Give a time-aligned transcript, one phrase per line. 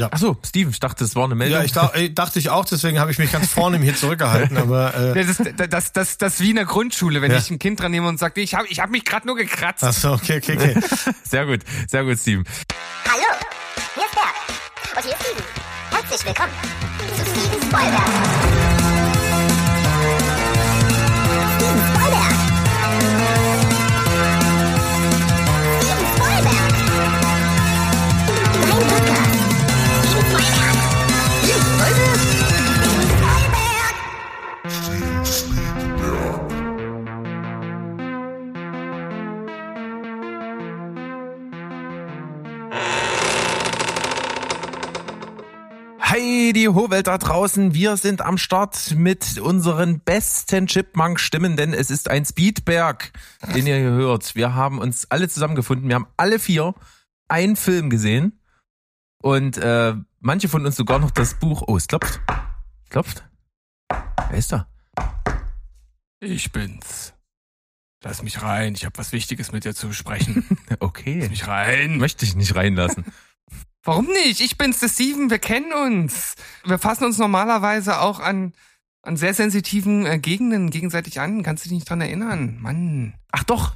[0.00, 0.08] Ja.
[0.12, 1.58] Achso, Steven, ich dachte, das war eine Meldung.
[1.58, 4.94] Ja, ich dachte, dachte ich auch, deswegen habe ich mich ganz vorne hier zurückgehalten, aber
[4.94, 7.38] äh, Das ist das, das, das wie in der Grundschule, wenn Ja.
[7.38, 9.84] ich ein Kind dran nehme und sage, ich habe ich hab mich gerade nur gekratzt.
[9.84, 10.80] ach so, okay, okay, okay.
[11.24, 12.44] Sehr gut, sehr gut, Steven.
[13.10, 13.22] Hallo,
[13.94, 14.96] hier ist Bernd.
[14.96, 15.44] Und hier ist Steven.
[15.90, 16.52] Herzlich willkommen
[17.16, 18.53] zu Steven Spoilberg.
[46.14, 47.74] Hi, die Ho-Welt da draußen.
[47.74, 53.10] Wir sind am Start mit unseren besten Chipmunk-Stimmen, denn es ist ein Speedberg,
[53.52, 54.36] den ihr hier hört.
[54.36, 55.88] Wir haben uns alle zusammengefunden.
[55.88, 56.76] Wir haben alle vier
[57.26, 58.38] einen Film gesehen
[59.22, 61.64] und äh, manche von uns sogar noch das Buch.
[61.66, 62.20] Oh, es klopft.
[62.90, 63.24] Klopft.
[64.28, 64.68] Wer ist da?
[66.20, 67.12] Ich bin's.
[68.04, 70.46] Lass mich rein, ich habe was Wichtiges mit dir zu besprechen.
[70.78, 71.18] Okay.
[71.22, 71.98] Lass mich rein.
[71.98, 73.04] Möchte ich nicht reinlassen.
[73.84, 74.40] Warum nicht?
[74.40, 76.36] Ich bin's, der Steven, wir kennen uns.
[76.64, 78.54] Wir fassen uns normalerweise auch an,
[79.02, 81.42] an sehr sensitiven äh, Gegenden gegenseitig an.
[81.42, 82.58] Kannst du dich nicht dran erinnern?
[82.60, 83.14] Mann.
[83.30, 83.74] Ach doch.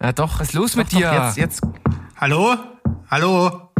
[0.00, 0.38] Ja doch.
[0.38, 1.12] Was ist los Doch, mit doch, dir?
[1.12, 1.62] Jetzt, jetzt.
[2.16, 2.56] Hallo?
[3.10, 3.70] Hallo?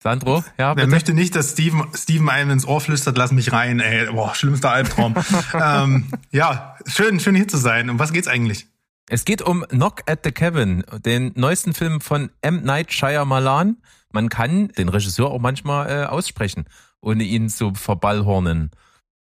[0.00, 0.86] Sandro, ja, Wer bitte.
[0.86, 4.06] möchte nicht, dass Steven, Steven einem ins Ohr flüstert, lass mich rein, ey.
[4.06, 5.14] Boah, schlimmster Albtraum.
[5.54, 7.90] ähm, ja, schön, schön hier zu sein.
[7.90, 8.68] Um was geht's eigentlich?
[9.10, 12.62] Es geht um Knock at the Cabin, den neuesten Film von M.
[12.62, 13.78] Night Shyamalan.
[14.12, 16.66] Man kann den Regisseur auch manchmal äh, aussprechen,
[17.00, 18.70] ohne ihn zu verballhornen.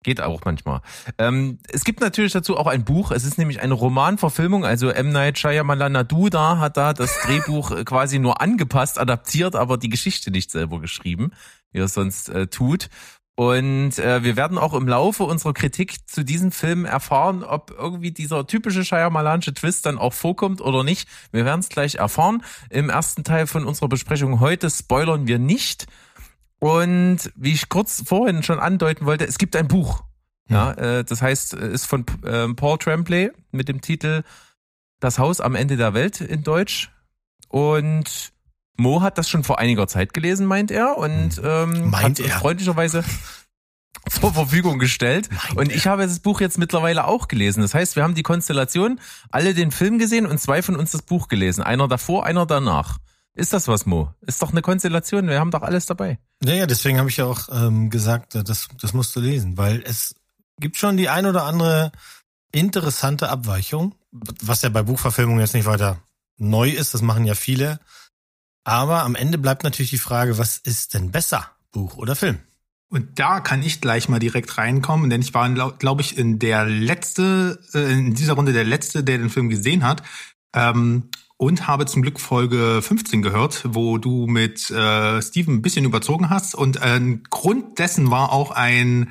[0.02, 0.82] Geht auch manchmal.
[1.16, 3.12] Ähm, es gibt natürlich dazu auch ein Buch.
[3.12, 4.64] Es ist nämlich eine Romanverfilmung.
[4.64, 5.10] Also M.
[5.10, 10.30] Night Shyamalan Duda hat da das Drehbuch äh, quasi nur angepasst, adaptiert, aber die Geschichte
[10.30, 11.30] nicht selber geschrieben,
[11.70, 12.90] wie er es sonst äh, tut.
[13.34, 18.10] Und äh, wir werden auch im Laufe unserer Kritik zu diesem Film erfahren, ob irgendwie
[18.10, 21.08] dieser typische Shyamalanische Twist dann auch vorkommt oder nicht.
[21.30, 22.42] Wir werden es gleich erfahren.
[22.68, 25.86] Im ersten Teil von unserer Besprechung heute spoilern wir nicht.
[26.58, 30.04] Und wie ich kurz vorhin schon andeuten wollte, es gibt ein Buch.
[30.48, 34.22] Ja, äh, das heißt, äh, ist von ähm, Paul Tremblay mit dem Titel
[35.00, 36.90] Das Haus am Ende der Welt in Deutsch.
[37.48, 38.32] Und
[38.76, 42.38] Mo hat das schon vor einiger Zeit gelesen, meint er, und ähm, Meint hat er?
[42.38, 43.04] freundlicherweise
[44.10, 45.28] zur Verfügung gestellt.
[45.54, 47.60] und ich habe das Buch jetzt mittlerweile auch gelesen.
[47.62, 49.00] Das heißt, wir haben die Konstellation,
[49.30, 51.62] alle den Film gesehen und zwei von uns das Buch gelesen.
[51.62, 52.98] Einer davor, einer danach.
[53.34, 54.12] Ist das was, Mo?
[54.20, 55.28] Ist doch eine Konstellation.
[55.28, 56.18] Wir haben doch alles dabei.
[56.44, 59.56] Ja, ja, deswegen habe ich ja auch ähm, gesagt, äh, das, das musst du lesen,
[59.56, 60.14] weil es
[60.58, 61.92] gibt schon die ein oder andere
[62.52, 63.94] interessante Abweichung,
[64.42, 65.98] was ja bei Buchverfilmungen jetzt nicht weiter
[66.36, 67.80] neu ist, das machen ja viele.
[68.64, 72.38] Aber am Ende bleibt natürlich die Frage, was ist denn besser, Buch oder Film?
[72.88, 76.66] Und da kann ich gleich mal direkt reinkommen, denn ich war, glaube ich, in der
[76.66, 80.02] letzte, äh, in dieser Runde der letzte, der den Film gesehen hat.
[80.54, 81.08] Ähm,
[81.38, 86.30] und habe zum Glück Folge 15 gehört, wo du mit äh, Steven ein bisschen überzogen
[86.30, 86.54] hast.
[86.54, 87.00] Und äh,
[87.30, 89.10] Grund dessen war auch ein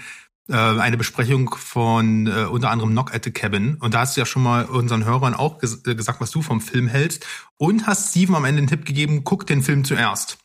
[0.56, 3.76] eine Besprechung von äh, unter anderem Knock at the Cabin.
[3.76, 6.42] Und da hast du ja schon mal unseren Hörern auch ges äh, gesagt, was du
[6.42, 7.26] vom Film hältst.
[7.58, 10.38] Und hast Steven am Ende einen Tipp gegeben, guck den Film zuerst.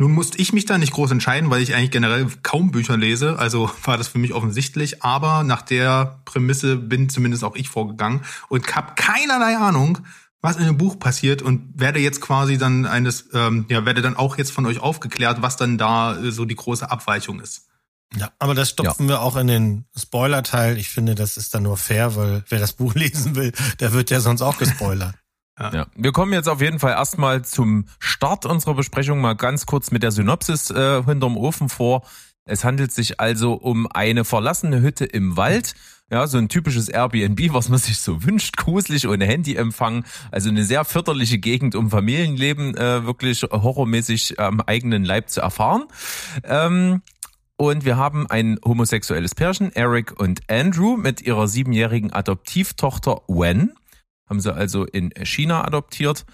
[0.00, 3.38] Nun musste ich mich da nicht groß entscheiden, weil ich eigentlich generell kaum Bücher lese,
[3.38, 5.02] also war das für mich offensichtlich.
[5.02, 9.98] Aber nach der Prämisse bin zumindest auch ich vorgegangen und habe keinerlei Ahnung,
[10.40, 14.16] was in dem Buch passiert und werde jetzt quasi dann eines, ähm, ja, werde dann
[14.16, 17.67] auch jetzt von euch aufgeklärt, was dann da äh, so die große Abweichung ist.
[18.16, 20.78] Ja, aber das stopfen wir auch in den Spoiler-Teil.
[20.78, 24.10] Ich finde, das ist dann nur fair, weil wer das Buch lesen will, der wird
[24.10, 25.14] ja sonst auch gespoilert.
[25.60, 29.90] Ja, wir kommen jetzt auf jeden Fall erstmal zum Start unserer Besprechung mal ganz kurz
[29.90, 32.06] mit der Synopsis äh, hinterm Ofen vor.
[32.44, 35.74] Es handelt sich also um eine verlassene Hütte im Wald.
[36.10, 40.04] Ja, so ein typisches Airbnb, was man sich so wünscht, gruselig ohne Handyempfang.
[40.30, 45.84] Also eine sehr förderliche Gegend, um Familienleben äh, wirklich horrormäßig am eigenen Leib zu erfahren.
[46.44, 47.02] Ähm,
[47.60, 53.74] und wir haben ein homosexuelles Pärchen, Eric und Andrew, mit ihrer siebenjährigen Adoptivtochter Wen.
[54.30, 56.24] Haben sie also in China adoptiert.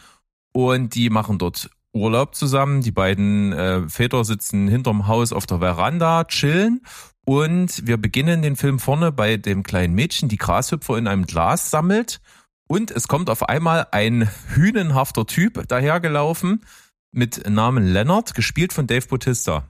[0.52, 2.82] Und die machen dort Urlaub zusammen.
[2.82, 6.82] Die beiden äh, Väter sitzen hinterm Haus auf der Veranda, chillen.
[7.24, 11.70] Und wir beginnen den Film vorne bei dem kleinen Mädchen, die Grashüpfer in einem Glas
[11.70, 12.20] sammelt.
[12.68, 16.66] Und es kommt auf einmal ein hünenhafter Typ dahergelaufen
[17.12, 19.64] mit Namen Leonard, gespielt von Dave Bautista.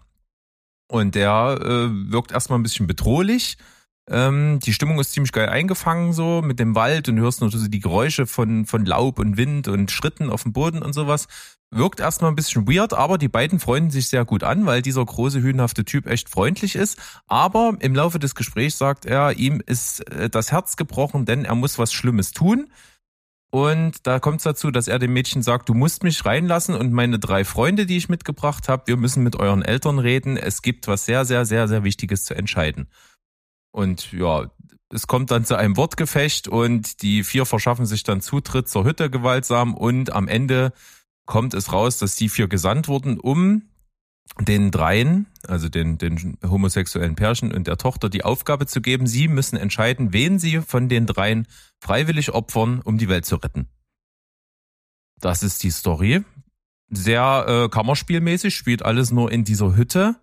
[0.89, 3.57] Und der äh, wirkt erstmal ein bisschen bedrohlich,
[4.07, 7.67] Ähm, die Stimmung ist ziemlich geil eingefangen so mit dem Wald und hörst nur so
[7.69, 11.27] die Geräusche von, von Laub und Wind und Schritten auf dem Boden und sowas.
[11.71, 15.05] Wirkt erstmal ein bisschen weird, aber die beiden freunden sich sehr gut an, weil dieser
[15.05, 16.99] große, hühnhafte Typ echt freundlich ist.
[17.27, 21.55] Aber im Laufe des Gesprächs sagt er, ihm ist äh, das Herz gebrochen, denn er
[21.55, 22.69] muss was Schlimmes tun.
[23.55, 26.93] Und da kommt es dazu, dass er dem Mädchen sagt, du musst mich reinlassen und
[26.93, 30.37] meine drei Freunde, die ich mitgebracht habe, wir müssen mit euren Eltern reden.
[30.37, 32.89] Es gibt was sehr, sehr, sehr, sehr Wichtiges zu entscheiden.
[33.71, 34.51] Und ja,
[34.93, 39.09] es kommt dann zu einem Wortgefecht und die vier verschaffen sich dann Zutritt zur Hütte
[39.09, 40.73] gewaltsam und am Ende
[41.25, 43.62] kommt es raus, dass die vier gesandt wurden, um
[44.41, 49.29] den dreien, also den, den homosexuellen Pärchen und der Tochter, die Aufgabe zu geben, sie
[49.29, 51.46] müssen entscheiden, wen sie von den dreien
[51.81, 53.69] freiwillig opfern, um die Welt zu retten.
[55.20, 56.25] Das ist die Story.
[56.91, 60.17] Sehr äh, kammerspielmäßig, spielt alles nur in dieser Hütte.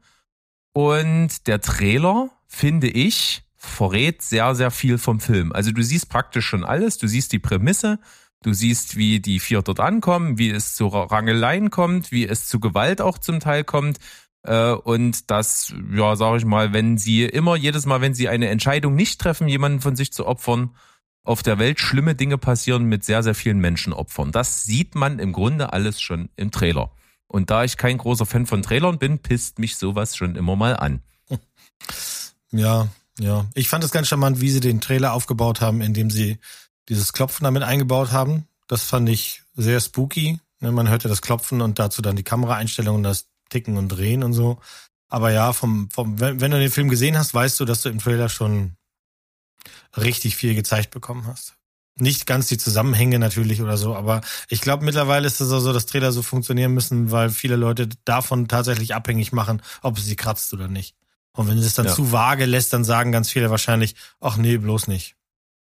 [0.73, 5.51] Und der Trailer, finde ich, verrät sehr, sehr viel vom Film.
[5.51, 6.97] Also du siehst praktisch schon alles.
[6.97, 7.99] Du siehst die Prämisse,
[8.43, 12.59] Du siehst, wie die vier dort ankommen, wie es zu Rangeleien kommt, wie es zu
[12.59, 13.99] Gewalt auch zum Teil kommt.
[14.43, 18.49] Äh, und das, ja, sage ich mal, wenn sie immer, jedes Mal, wenn sie eine
[18.49, 20.75] Entscheidung nicht treffen, jemanden von sich zu opfern,
[21.23, 24.31] auf der Welt schlimme Dinge passieren mit sehr, sehr vielen Menschenopfern.
[24.31, 26.91] Das sieht man im Grunde alles schon im Trailer.
[27.27, 30.75] Und da ich kein großer Fan von Trailern bin, pisst mich sowas schon immer mal
[30.75, 31.01] an.
[32.53, 33.45] Ja, ja.
[33.53, 36.37] Ich fand es ganz charmant, wie sie den Trailer aufgebaut haben, indem sie
[36.89, 38.45] dieses Klopfen damit eingebaut haben.
[38.67, 40.41] Das fand ich sehr spooky.
[40.59, 44.33] Ne, man hörte das Klopfen und dazu dann die Kameraeinstellungen, das Ticken und Drehen und
[44.33, 44.59] so.
[45.07, 47.89] Aber ja, vom, vom, wenn, wenn du den Film gesehen hast, weißt du, dass du
[47.89, 48.75] im Trailer schon
[49.97, 51.55] richtig viel gezeigt bekommen hast.
[51.99, 55.73] Nicht ganz die Zusammenhänge natürlich oder so, aber ich glaube mittlerweile ist es auch so,
[55.73, 60.15] dass Trailer so funktionieren müssen, weil viele Leute davon tatsächlich abhängig machen, ob es sie
[60.15, 60.95] kratzt oder nicht.
[61.33, 61.93] Und wenn es es dann ja.
[61.93, 65.15] zu vage lässt, dann sagen ganz viele wahrscheinlich, ach nee, bloß nicht.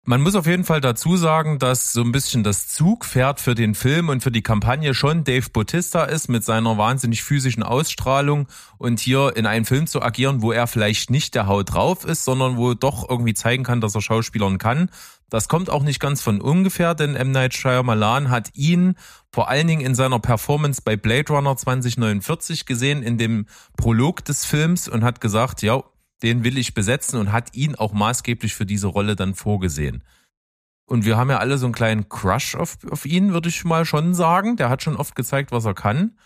[0.07, 3.73] Man muss auf jeden Fall dazu sagen, dass so ein bisschen das Zugpferd für den
[3.73, 8.47] Film und für die Kampagne schon Dave Bautista ist mit seiner wahnsinnig physischen Ausstrahlung
[8.77, 12.23] und hier in einem Film zu agieren, wo er vielleicht nicht der Haut drauf ist,
[12.23, 14.91] sondern wo doch irgendwie zeigen kann, dass er Schauspielern kann.
[15.31, 17.31] Das kommt auch nicht ganz von ungefähr, denn M.
[17.31, 18.93] Night Shyamalan hat ihn
[19.31, 24.45] vor allen Dingen in seiner Performance bei Blade Runner 2049 gesehen, in dem Prolog des
[24.45, 25.81] Films und hat gesagt, ja,
[26.23, 30.03] den will ich besetzen und hat ihn auch maßgeblich für diese Rolle dann vorgesehen.
[30.85, 33.85] Und wir haben ja alle so einen kleinen Crush auf, auf ihn, würde ich mal
[33.85, 34.55] schon sagen.
[34.55, 36.17] Der hat schon oft gezeigt, was er kann.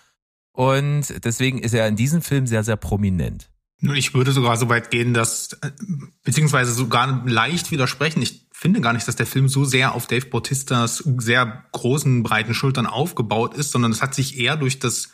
[0.52, 3.50] Und deswegen ist er in diesem Film sehr, sehr prominent.
[3.82, 5.58] Nun, ich würde sogar so weit gehen, dass,
[6.24, 8.22] beziehungsweise sogar leicht widersprechen.
[8.22, 12.54] Ich finde gar nicht, dass der Film so sehr auf Dave Bautistas sehr großen, breiten
[12.54, 15.12] Schultern aufgebaut ist, sondern es hat sich eher durch das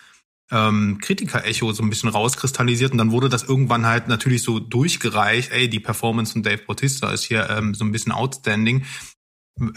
[0.52, 5.52] ähm, Kritiker-Echo so ein bisschen rauskristallisiert und dann wurde das irgendwann halt natürlich so durchgereicht,
[5.52, 8.86] ey, die Performance von Dave Bautista ist hier ähm, so ein bisschen outstanding.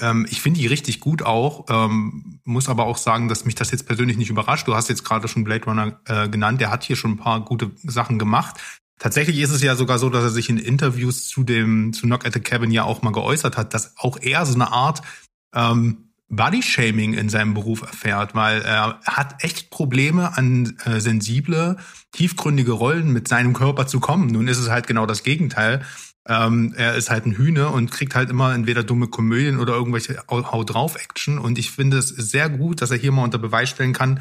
[0.00, 3.70] Ähm, ich finde die richtig gut auch, ähm, muss aber auch sagen, dass mich das
[3.70, 4.66] jetzt persönlich nicht überrascht.
[4.66, 7.44] Du hast jetzt gerade schon Blade Runner äh, genannt, der hat hier schon ein paar
[7.44, 8.56] gute Sachen gemacht.
[8.98, 12.26] Tatsächlich ist es ja sogar so, dass er sich in Interviews zu dem zu Knock
[12.26, 15.02] at the Cabin ja auch mal geäußert hat, dass auch er so eine Art
[15.54, 21.78] ähm, Bodyshaming in seinem Beruf erfährt, weil er hat echt Probleme an äh, sensible,
[22.12, 24.28] tiefgründige Rollen mit seinem Körper zu kommen.
[24.28, 25.82] Nun ist es halt genau das Gegenteil.
[26.26, 30.22] Ähm, er ist halt ein Hühne und kriegt halt immer entweder dumme Komödien oder irgendwelche
[30.28, 31.38] Haut drauf Action.
[31.38, 34.20] Und ich finde es sehr gut, dass er hier mal unter Beweis stellen kann,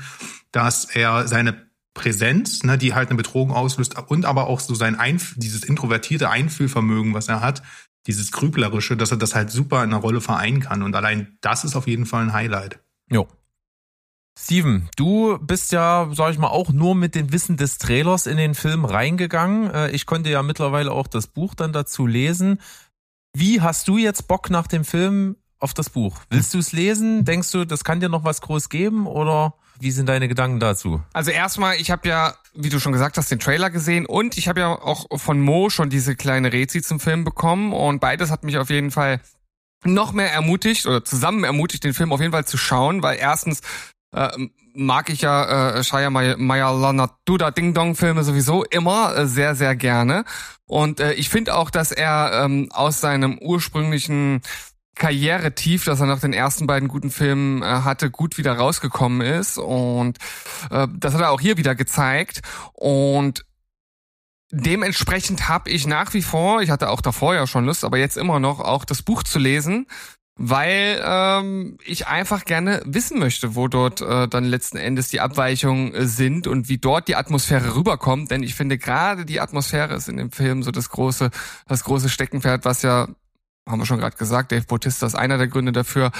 [0.54, 4.96] dass er seine Präsenz, ne, die halt eine Bedrohung auslöst und aber auch so sein
[4.96, 7.64] Einf dieses introvertierte Einfühlvermögen, was er hat,
[8.08, 10.82] dieses Grüblerische, dass er das halt super in einer Rolle vereinen kann.
[10.82, 12.80] Und allein das ist auf jeden Fall ein Highlight.
[13.10, 13.28] Jo.
[14.40, 18.38] Steven, du bist ja, sag ich mal, auch nur mit dem Wissen des Trailers in
[18.38, 19.72] den Film reingegangen.
[19.72, 22.60] Äh, ich konnte ja mittlerweile auch das Buch dann dazu lesen.
[23.34, 26.22] Wie hast du jetzt Bock nach dem Film auf das Buch?
[26.30, 27.26] Willst du es lesen?
[27.26, 29.56] Denkst du, das kann dir noch was groß geben oder?
[29.80, 31.02] Wie sind deine Gedanken dazu?
[31.14, 34.48] Also erstmal, ich habe ja, wie du schon gesagt hast, den Trailer gesehen und ich
[34.48, 38.44] habe ja auch von Mo schon diese kleine Rezi zum Film bekommen und beides hat
[38.44, 39.22] mich auf jeden Fall
[39.84, 43.62] noch mehr ermutigt oder zusammen ermutigt, den Film auf jeden Fall zu schauen, weil erstens
[44.14, 44.30] äh,
[44.74, 46.10] mag ich ja äh, Shia
[47.26, 50.26] Duda Ding Dong Filme sowieso immer äh, sehr sehr gerne
[50.68, 54.42] und äh, ich finde auch, dass er ähm, aus seinem ursprünglichen
[54.98, 59.58] Karriere-Tief, das er nach den ersten beiden guten Filmen äh, hatte, gut wieder rausgekommen ist.
[59.58, 60.18] Und
[60.72, 62.42] äh, das hat er auch hier wieder gezeigt.
[62.74, 63.46] Und
[64.52, 68.18] dementsprechend habe ich nach wie vor, ich hatte auch davor ja schon Lust, aber jetzt
[68.18, 69.88] immer noch auch das Buch zu lesen.
[70.38, 75.94] weil ähm, ich einfach gerne wissen möchte, wo dort äh, dann letzten Endes die Abweichungen
[75.96, 78.30] äh, sind und wie dort die Atmosphäre rüberkommt.
[78.30, 81.32] Denn ich finde gerade die Atmosphäre ist in dem Film so das große,
[81.68, 83.08] das große Steckenpferd, was ja,
[83.68, 86.12] haben wir schon gerade gesagt, Dave Bautista ist einer der Gründe dafür,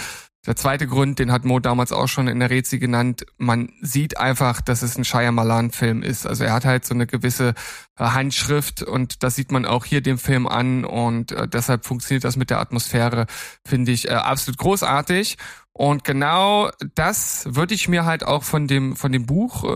[0.48, 4.18] der zweite Grund, den hat Mo damals auch schon in der Rezi genannt, man sieht
[4.18, 6.26] einfach, dass es ein Shyamalan-Film ist.
[6.26, 7.54] Also er hat halt so eine gewisse
[7.98, 12.24] äh, Handschrift und das sieht man auch hier dem Film an und äh, deshalb funktioniert
[12.24, 13.26] das mit der Atmosphäre,
[13.66, 15.38] finde ich, äh, absolut großartig.
[15.78, 19.68] Und genau das würde ich mir halt auch von dem von dem Buch äh,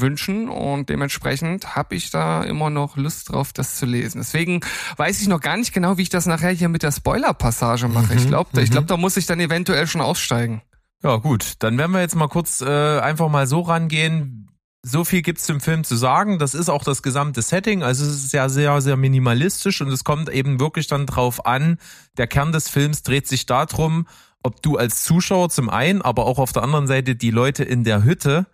[0.00, 4.22] wünschen und dementsprechend habe ich da immer noch Lust drauf, das zu lesen.
[4.22, 4.60] Deswegen
[4.96, 8.14] weiß ich noch gar nicht genau, wie ich das nachher hier mit der Spoiler-Passage mache.
[8.14, 8.72] ich Mhm, glaube, ich mhm.
[8.72, 10.62] glaube, da muss ich dann eventuell schon aussteigen.
[11.02, 11.56] Ja, gut.
[11.58, 14.48] Dann werden wir jetzt mal kurz äh, einfach mal so rangehen.
[14.82, 16.38] So viel gibt's zum Film zu sagen.
[16.38, 17.82] Das ist auch das gesamte Setting.
[17.82, 21.76] Also es ist ja sehr, sehr minimalistisch und es kommt eben wirklich dann drauf an.
[22.16, 24.06] Der Kern des Films dreht sich darum,
[24.42, 27.84] ob du als Zuschauer zum einen, aber auch auf der anderen Seite die Leute in
[27.84, 28.46] der Hütte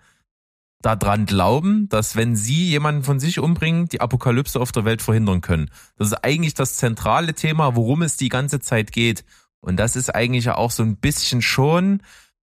[0.82, 5.40] daran glauben, dass wenn sie jemanden von sich umbringen, die Apokalypse auf der Welt verhindern
[5.40, 5.70] können.
[5.96, 9.24] Das ist eigentlich das zentrale Thema, worum es die ganze Zeit geht.
[9.60, 12.02] Und das ist eigentlich ja auch so ein bisschen schon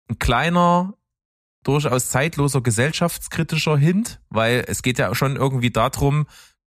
[0.09, 0.93] ein kleiner,
[1.63, 6.25] durchaus zeitloser gesellschaftskritischer Hint, weil es geht ja schon irgendwie darum,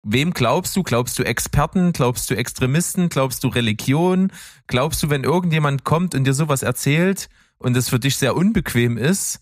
[0.03, 0.83] wem glaubst du?
[0.83, 1.93] Glaubst du Experten?
[1.93, 3.09] Glaubst du Extremisten?
[3.09, 4.33] Glaubst du Religion?
[4.67, 7.29] Glaubst du, wenn irgendjemand kommt und dir sowas erzählt
[7.59, 9.41] und es für dich sehr unbequem ist,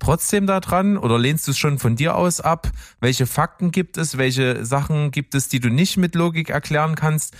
[0.00, 2.70] trotzdem da dran oder lehnst du es schon von dir aus ab?
[3.00, 4.18] Welche Fakten gibt es?
[4.18, 7.36] Welche Sachen gibt es, die du nicht mit Logik erklären kannst?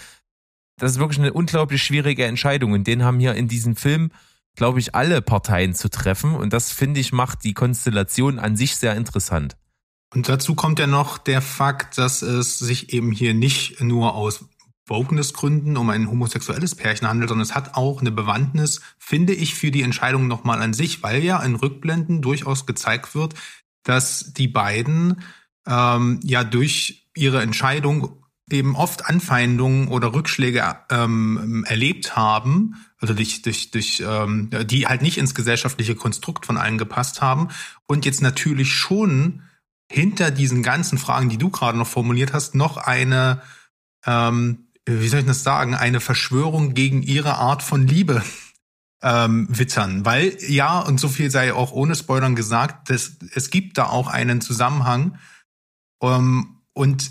[0.79, 4.11] Das ist wirklich eine unglaublich schwierige Entscheidung und den haben hier in diesem Film
[4.59, 6.35] glaube ich, alle Parteien zu treffen.
[6.35, 9.57] Und das, finde ich, macht die Konstellation an sich sehr interessant.
[10.15, 14.47] Und dazu kommt ja noch der Fakt, dass es sich eben hier nicht nur aus
[14.87, 19.71] Wokeness-Gründen um ein homosexuelles Pärchen handelt, sondern es hat auch eine Bewandtnis, finde ich, für
[19.71, 23.35] die Entscheidung nochmal an sich, weil ja in Rückblenden durchaus gezeigt wird,
[23.83, 25.23] dass die beiden
[25.67, 33.43] ähm, ja durch ihre Entscheidung eben oft Anfeindungen oder Rückschläge ähm, erlebt haben, also durch,
[33.43, 37.49] durch, durch, ähm, die halt nicht ins gesellschaftliche Konstrukt von allen gepasst haben
[37.87, 39.43] und jetzt natürlich schon
[39.91, 43.43] hinter diesen ganzen Fragen, die du gerade noch formuliert hast, noch eine,
[44.05, 48.23] ähm, wie soll ich das sagen, eine Verschwörung gegen ihre Art von Liebe
[49.03, 50.05] ähm, wittern.
[50.05, 54.09] Weil, ja, und so viel sei auch ohne Spoilern gesagt, dass, es gibt da auch
[54.09, 55.19] einen Zusammenhang.
[56.03, 57.11] Ähm, und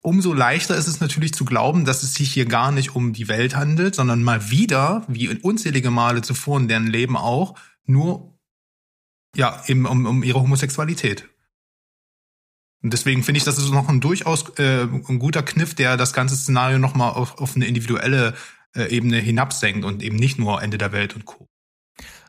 [0.00, 3.28] umso leichter ist es natürlich zu glauben, dass es sich hier gar nicht um die
[3.28, 8.38] Welt handelt, sondern mal wieder, wie unzählige Male zuvor in deren Leben auch, nur
[9.36, 11.28] ja, im, um, um ihre Homosexualität.
[12.82, 16.12] Und deswegen finde ich, das ist noch ein durchaus äh, ein guter Kniff, der das
[16.12, 18.34] ganze Szenario nochmal auf, auf eine individuelle
[18.74, 21.46] äh, Ebene hinabsenkt und eben nicht nur Ende der Welt und Co.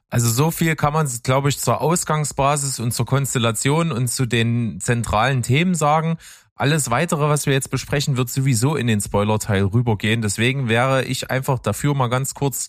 [0.10, 4.82] Also so viel kann man, glaube ich, zur Ausgangsbasis und zur Konstellation und zu den
[4.82, 6.18] zentralen Themen sagen.
[6.54, 10.22] Alles weitere, was wir jetzt besprechen, wird sowieso in den Spoiler-Teil rübergehen.
[10.22, 12.68] Deswegen wäre ich einfach dafür mal ganz kurz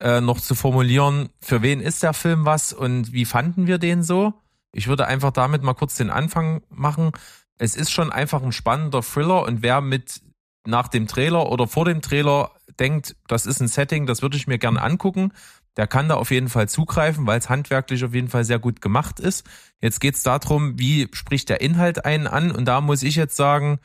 [0.00, 4.02] äh, noch zu formulieren, für wen ist der Film was und wie fanden wir den
[4.02, 4.32] so?
[4.78, 7.10] Ich würde einfach damit mal kurz den Anfang machen.
[7.58, 10.20] Es ist schon einfach ein spannender Thriller und wer mit
[10.64, 14.46] nach dem Trailer oder vor dem Trailer denkt, das ist ein Setting, das würde ich
[14.46, 15.32] mir gerne angucken,
[15.76, 18.80] der kann da auf jeden Fall zugreifen, weil es handwerklich auf jeden Fall sehr gut
[18.80, 19.44] gemacht ist.
[19.80, 23.34] Jetzt geht es darum, wie spricht der Inhalt einen an und da muss ich jetzt
[23.36, 23.80] sagen,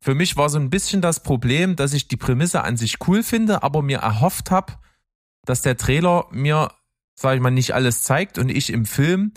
[0.00, 3.22] für mich war so ein bisschen das Problem, dass ich die Prämisse an sich cool
[3.22, 4.72] finde, aber mir erhofft habe,
[5.44, 6.72] dass der Trailer mir,
[7.14, 9.32] sage ich mal, nicht alles zeigt und ich im Film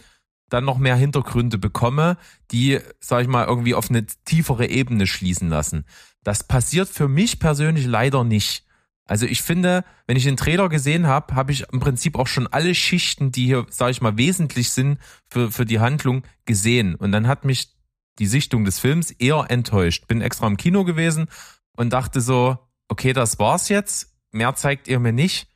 [0.50, 2.18] dann noch mehr Hintergründe bekomme,
[2.52, 5.86] die, sag ich mal, irgendwie auf eine tiefere Ebene schließen lassen.
[6.24, 8.66] Das passiert für mich persönlich leider nicht.
[9.06, 12.46] Also ich finde, wenn ich den Trailer gesehen habe, habe ich im Prinzip auch schon
[12.46, 16.94] alle Schichten, die hier, sag ich mal, wesentlich sind für, für die Handlung, gesehen.
[16.94, 17.76] Und dann hat mich
[18.20, 20.08] die Sichtung des Films eher enttäuscht.
[20.08, 21.28] Bin extra im Kino gewesen
[21.76, 24.14] und dachte so, okay, das war's jetzt.
[24.32, 25.48] Mehr zeigt ihr mir nicht.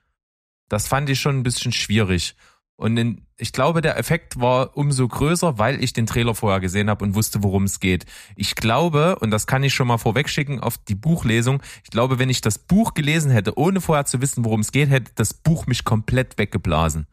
[0.68, 2.36] Das fand ich schon ein bisschen schwierig.
[2.84, 6.90] Und in, ich glaube, der Effekt war umso größer, weil ich den Trailer vorher gesehen
[6.90, 8.06] habe und wusste, worum es geht.
[8.36, 12.30] Ich glaube, und das kann ich schon mal vorwegschicken auf die Buchlesung, ich glaube, wenn
[12.30, 15.66] ich das Buch gelesen hätte, ohne vorher zu wissen, worum es geht, hätte das Buch
[15.66, 17.08] mich komplett weggeblasen.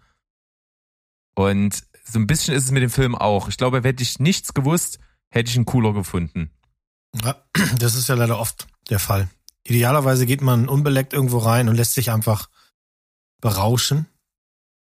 [1.36, 3.48] Und so ein bisschen ist es mit dem Film auch.
[3.48, 4.98] Ich glaube, hätte ich nichts gewusst,
[5.28, 6.50] hätte ich ihn cooler gefunden.
[7.22, 7.36] Ja,
[7.78, 9.28] das ist ja leider oft der Fall.
[9.62, 12.48] Idealerweise geht man unbeleckt irgendwo rein und lässt sich einfach
[13.40, 14.06] berauschen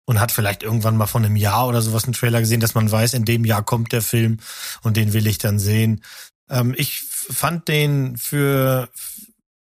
[0.06, 2.90] und hat vielleicht irgendwann mal von einem Jahr oder sowas einen Trailer gesehen, dass man
[2.90, 4.38] weiß, in dem Jahr kommt der Film
[4.82, 6.02] und den will ich dann sehen.
[6.50, 8.88] Ähm, ich fand den für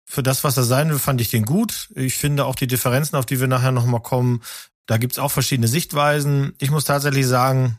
[0.06, 1.90] für das, was er sein will, fand ich den gut.
[1.94, 4.42] Ich finde auch die Differenzen, auf die wir nachher nochmal kommen,
[4.88, 6.54] da gibt's auch verschiedene Sichtweisen.
[6.58, 7.78] Ich muss tatsächlich sagen,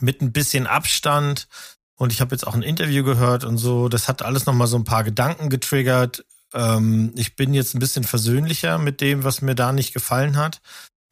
[0.00, 1.46] mit ein bisschen Abstand,
[1.94, 4.76] und ich habe jetzt auch ein Interview gehört und so, das hat alles nochmal so
[4.76, 6.24] ein paar Gedanken getriggert.
[6.52, 10.60] Ähm, ich bin jetzt ein bisschen versöhnlicher mit dem, was mir da nicht gefallen hat.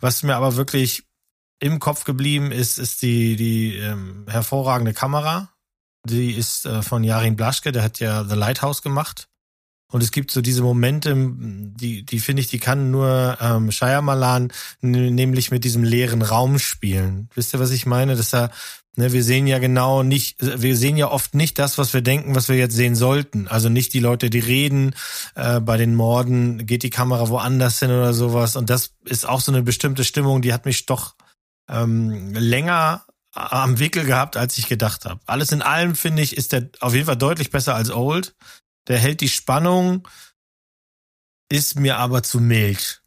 [0.04, 1.04] Was mir aber wirklich
[1.60, 5.48] im Kopf geblieben ist, ist die, die ähm, hervorragende Kamera.
[6.06, 9.30] Die ist äh, von Jarin Blaschke, der hat ja The Lighthouse gemacht.
[9.90, 14.52] Und es gibt so diese Momente, die, die finde ich, die kann nur ähm, Shyamalan
[14.82, 17.30] nämlich mit diesem leeren Raum spielen.
[17.34, 18.14] Wisst ihr, was ich meine?
[18.14, 18.50] Dass er,
[18.96, 22.34] ne, wir sehen ja genau nicht, wir sehen ja oft nicht das, was wir denken,
[22.34, 23.48] was wir jetzt sehen sollten.
[23.48, 24.94] Also nicht die Leute, die reden,
[25.34, 28.56] äh, bei den Morden geht die Kamera woanders hin oder sowas.
[28.56, 31.14] Und das ist auch so eine bestimmte Stimmung, die hat mich doch
[31.68, 35.20] ähm, länger am Wickel gehabt, als ich gedacht habe.
[35.26, 38.36] Alles in allem finde ich, ist der auf jeden Fall deutlich besser als Old.
[38.86, 40.06] Der hält die Spannung,
[41.48, 43.02] ist mir aber zu mild.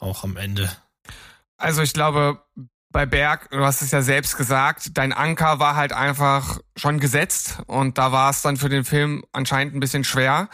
[0.00, 0.70] Auch am Ende.
[1.56, 2.42] Also ich glaube,
[2.90, 7.58] bei Berg, du hast es ja selbst gesagt, dein Anker war halt einfach schon gesetzt
[7.66, 10.48] und da war es dann für den Film anscheinend ein bisschen schwer.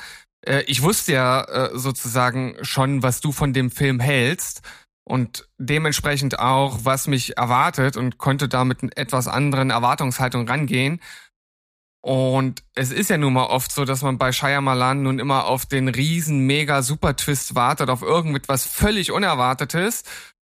[0.45, 4.63] Äh, ich wusste ja äh, sozusagen schon, was du von dem Film hältst
[5.05, 11.01] und dementsprechend auch, was mich erwartet und konnte da mit etwas anderen Erwartungshaltung rangehen.
[12.03, 15.65] Und es ist ja nun mal oft so, dass man bei Shyamalan nun immer auf
[15.65, 20.03] den riesen mega super Twist wartet, auf irgendetwas völlig Unerwartetes.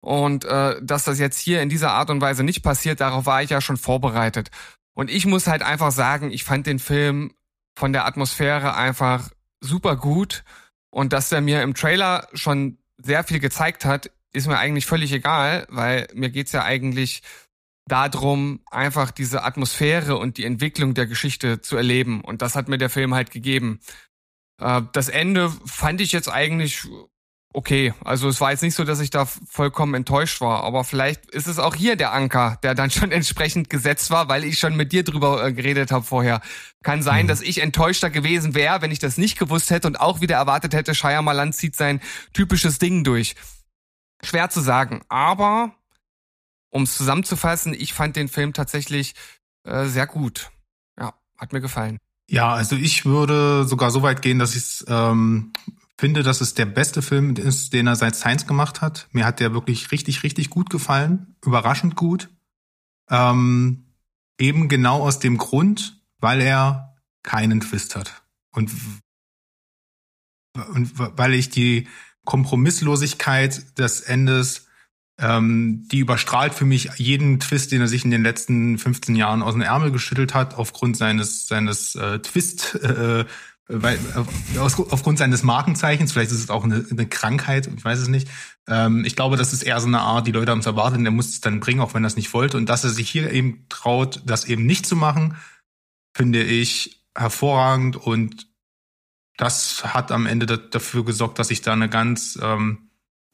[0.06, 3.42] Und äh, dass das jetzt hier in dieser Art und Weise nicht passiert, darauf war
[3.42, 4.52] ich ja schon vorbereitet.
[4.94, 7.32] Und ich muss halt einfach sagen, ich fand den Film
[7.76, 10.44] von der Atmosphäre einfach super gut.
[10.90, 15.10] Und dass er mir im Trailer schon sehr viel gezeigt hat, ist mir eigentlich völlig
[15.12, 17.24] egal, weil mir geht's ja eigentlich
[17.88, 22.20] darum, einfach diese Atmosphäre und die Entwicklung der Geschichte zu erleben.
[22.20, 23.80] Und das hat mir der Film halt gegeben.
[24.60, 26.86] Äh, das Ende fand ich jetzt eigentlich
[27.56, 27.94] okay.
[28.04, 31.46] Also es war jetzt nicht so, dass ich da vollkommen enttäuscht war, aber vielleicht ist
[31.46, 34.92] es auch hier der Anker, der dann schon entsprechend gesetzt war, weil ich schon mit
[34.92, 36.42] dir drüber äh, geredet habe vorher.
[36.82, 37.28] Kann sein, mhm.
[37.28, 40.74] dass ich enttäuschter gewesen wäre, wenn ich das nicht gewusst hätte und auch wieder erwartet
[40.74, 42.00] hätte, Shyamalan zieht sein
[42.34, 43.34] typisches Ding durch.
[44.22, 45.74] Schwer zu sagen, aber
[46.70, 49.14] um es zusammenzufassen, ich fand den Film tatsächlich
[49.64, 50.50] äh, sehr gut.
[50.98, 51.98] Ja, hat mir gefallen.
[52.28, 55.52] Ja, also ich würde sogar so weit gehen, dass ich ähm,
[55.98, 59.08] finde, dass es der beste Film ist, den er seit Science gemacht hat.
[59.12, 61.36] Mir hat der wirklich richtig, richtig gut gefallen.
[61.44, 62.28] Überraschend gut.
[63.10, 63.94] Ähm,
[64.38, 68.22] eben genau aus dem Grund, weil er keinen Twist hat.
[68.52, 68.70] Und,
[70.54, 71.88] und weil ich die
[72.24, 74.66] Kompromisslosigkeit des Endes
[75.18, 79.42] ähm, die überstrahlt für mich jeden Twist, den er sich in den letzten 15 Jahren
[79.42, 83.24] aus dem Ärmel geschüttelt hat, aufgrund seines, seines äh, Twist, äh,
[83.68, 83.98] weil,
[84.58, 88.28] aus, aufgrund seines Markenzeichens, vielleicht ist es auch eine, eine Krankheit, ich weiß es nicht.
[88.68, 91.06] Ähm, ich glaube, das ist eher so eine Art, die Leute haben es erwartet und
[91.06, 92.56] er muss es dann bringen, auch wenn er es nicht wollte.
[92.56, 95.36] Und dass er sich hier eben traut, das eben nicht zu machen,
[96.14, 98.46] finde ich hervorragend und
[99.36, 102.86] das hat am Ende dafür gesorgt, dass ich da eine ganz ähm,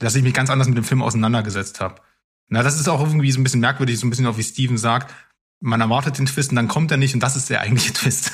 [0.03, 2.03] dass ich mich ganz anders mit dem Film auseinandergesetzt habe.
[2.49, 4.77] Na, das ist auch irgendwie so ein bisschen merkwürdig, so ein bisschen auch wie Steven
[4.77, 5.15] sagt.
[5.61, 8.33] Man erwartet den Twist und dann kommt er nicht und das ist der eigentliche Twist.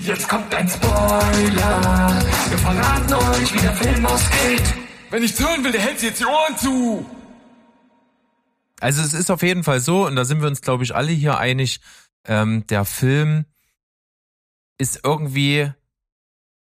[0.00, 2.22] Jetzt kommt ein Spoiler.
[2.48, 4.74] Wir verraten euch, wie der Film ausgeht.
[5.10, 7.06] Wenn ich's hören will, der hält sich jetzt die Ohren zu.
[8.80, 11.12] Also es ist auf jeden Fall so, und da sind wir uns, glaube ich, alle
[11.12, 11.80] hier einig,
[12.26, 13.44] ähm, der Film
[14.78, 15.72] ist irgendwie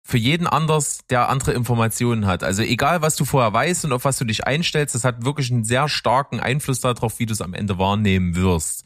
[0.04, 2.44] für jeden anders, der andere Informationen hat.
[2.44, 5.52] Also egal, was du vorher weißt und auf was du dich einstellst, das hat wirklich
[5.52, 8.84] einen sehr starken Einfluss darauf, wie du es am Ende wahrnehmen wirst.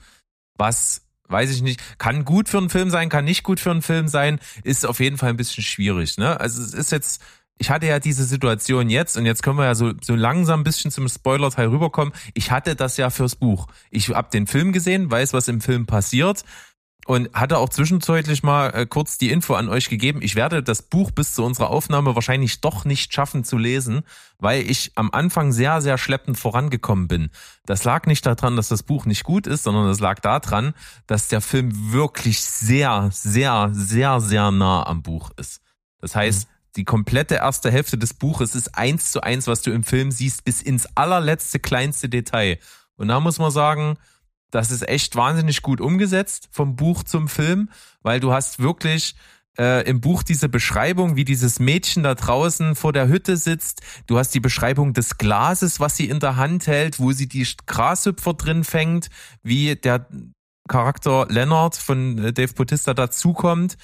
[0.55, 3.81] Was, weiß ich nicht, kann gut für einen Film sein, kann nicht gut für einen
[3.81, 6.17] Film sein, ist auf jeden Fall ein bisschen schwierig.
[6.17, 6.39] Ne?
[6.39, 7.21] Also es ist jetzt,
[7.57, 10.63] ich hatte ja diese Situation jetzt und jetzt können wir ja so, so langsam ein
[10.63, 12.13] bisschen zum Spoiler-Teil rüberkommen.
[12.33, 13.67] Ich hatte das ja fürs Buch.
[13.91, 16.43] Ich habe den Film gesehen, weiß, was im Film passiert
[17.09, 20.19] und hatte auch zwischenzeitlich mal äh, kurz die Info an euch gegeben.
[20.21, 24.03] Ich werde das Buch bis zu unserer Aufnahme wahrscheinlich doch nicht schaffen zu lesen,
[24.37, 27.31] weil ich am Anfang sehr, sehr schleppend vorangekommen bin.
[27.65, 30.75] Das lag nicht daran, dass das Buch nicht gut ist, sondern es lag daran,
[31.07, 35.61] dass der Film wirklich sehr, sehr, sehr, sehr nah am Buch ist.
[36.01, 36.53] Das heißt, mhm.
[36.75, 40.45] die komplette erste Hälfte des Buches ist eins zu eins, was du im Film siehst,
[40.45, 42.59] bis ins allerletzte kleinste Detail.
[42.97, 43.97] Und da muss man sagen,
[44.51, 47.69] das ist echt wahnsinnig gut umgesetzt vom Buch zum Film,
[48.01, 49.15] weil du hast wirklich
[49.57, 53.81] äh, im Buch diese Beschreibung, wie dieses Mädchen da draußen vor der Hütte sitzt.
[54.07, 57.47] Du hast die Beschreibung des Glases, was sie in der Hand hält, wo sie die
[57.65, 59.09] Grashüpfer drin fängt,
[59.43, 60.07] wie der
[60.69, 63.75] Charakter Leonard von äh, Dave Bautista dazukommt,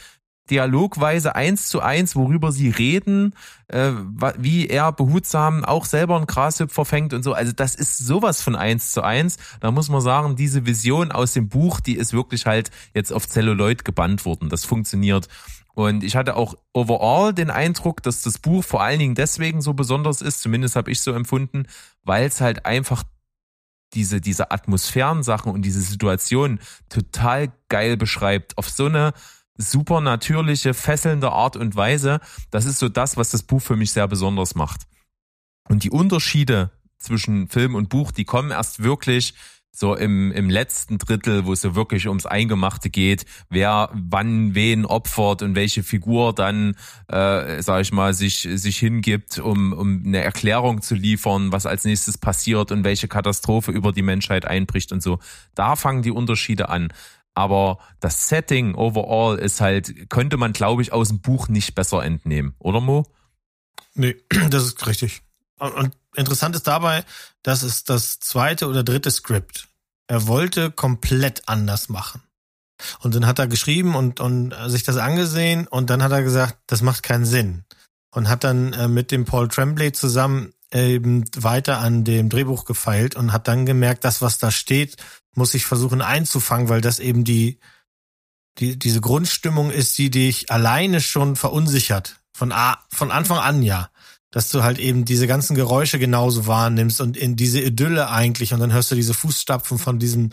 [0.49, 3.33] dialogweise eins zu eins, worüber sie reden,
[3.67, 3.91] äh,
[4.37, 7.33] wie er behutsam auch selber ein Grashüpfer fängt und so.
[7.33, 9.37] Also das ist sowas von eins zu eins.
[9.59, 13.27] Da muss man sagen, diese Vision aus dem Buch, die ist wirklich halt jetzt auf
[13.27, 14.49] Celluloid gebannt worden.
[14.49, 15.27] Das funktioniert.
[15.73, 19.73] Und ich hatte auch overall den Eindruck, dass das Buch vor allen Dingen deswegen so
[19.73, 21.67] besonders ist, zumindest habe ich so empfunden,
[22.03, 23.03] weil es halt einfach
[23.93, 28.57] diese, diese Atmosphärensachen und diese Situation total geil beschreibt.
[28.57, 29.13] Auf so eine
[29.57, 32.19] super natürliche, fesselnde Art und Weise.
[32.51, 34.81] Das ist so das, was das Buch für mich sehr besonders macht.
[35.67, 39.33] Und die Unterschiede zwischen Film und Buch, die kommen erst wirklich
[39.75, 44.85] so im, im letzten Drittel, wo es so wirklich ums Eingemachte geht, wer wann wen
[44.85, 46.75] opfert und welche Figur dann,
[47.07, 51.83] äh, sag ich mal, sich, sich hingibt, um, um eine Erklärung zu liefern, was als
[51.83, 55.19] nächstes passiert und welche Katastrophe über die Menschheit einbricht und so.
[55.55, 56.89] Da fangen die Unterschiede an.
[57.35, 62.03] Aber das Setting overall ist halt, könnte man, glaube ich, aus dem Buch nicht besser
[62.03, 63.05] entnehmen, oder Mo?
[63.93, 64.15] Nee,
[64.49, 65.21] das ist richtig.
[65.59, 67.03] Und interessant ist dabei,
[67.43, 69.67] das ist das zweite oder dritte Skript.
[70.07, 72.21] Er wollte komplett anders machen.
[72.99, 76.57] Und dann hat er geschrieben und, und sich das angesehen und dann hat er gesagt,
[76.67, 77.63] das macht keinen Sinn.
[78.11, 83.15] Und hat dann äh, mit dem Paul Tremblay zusammen eben weiter an dem Drehbuch gefeilt
[83.15, 84.97] und hat dann gemerkt, das, was da steht,
[85.33, 87.59] muss ich versuchen einzufangen, weil das eben die,
[88.59, 92.21] die diese Grundstimmung ist, die dich alleine schon verunsichert.
[92.33, 93.89] Von, A, von Anfang an ja
[94.35, 98.59] dass du halt eben diese ganzen Geräusche genauso wahrnimmst und in diese Idylle eigentlich und
[98.59, 100.31] dann hörst du diese Fußstapfen von diesem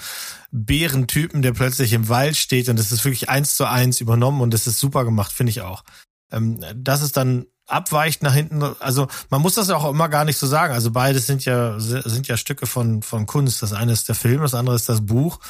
[0.50, 4.52] Bärentypen, der plötzlich im Wald steht und das ist wirklich eins zu eins übernommen und
[4.52, 5.84] das ist super gemacht, finde ich auch.
[6.32, 10.38] Ähm, dass es dann abweicht nach hinten, also man muss das auch immer gar nicht
[10.38, 10.74] so sagen.
[10.74, 13.62] Also beides sind ja sind ja Stücke von von Kunst.
[13.62, 15.40] Das eine ist der Film, das andere ist das Buch.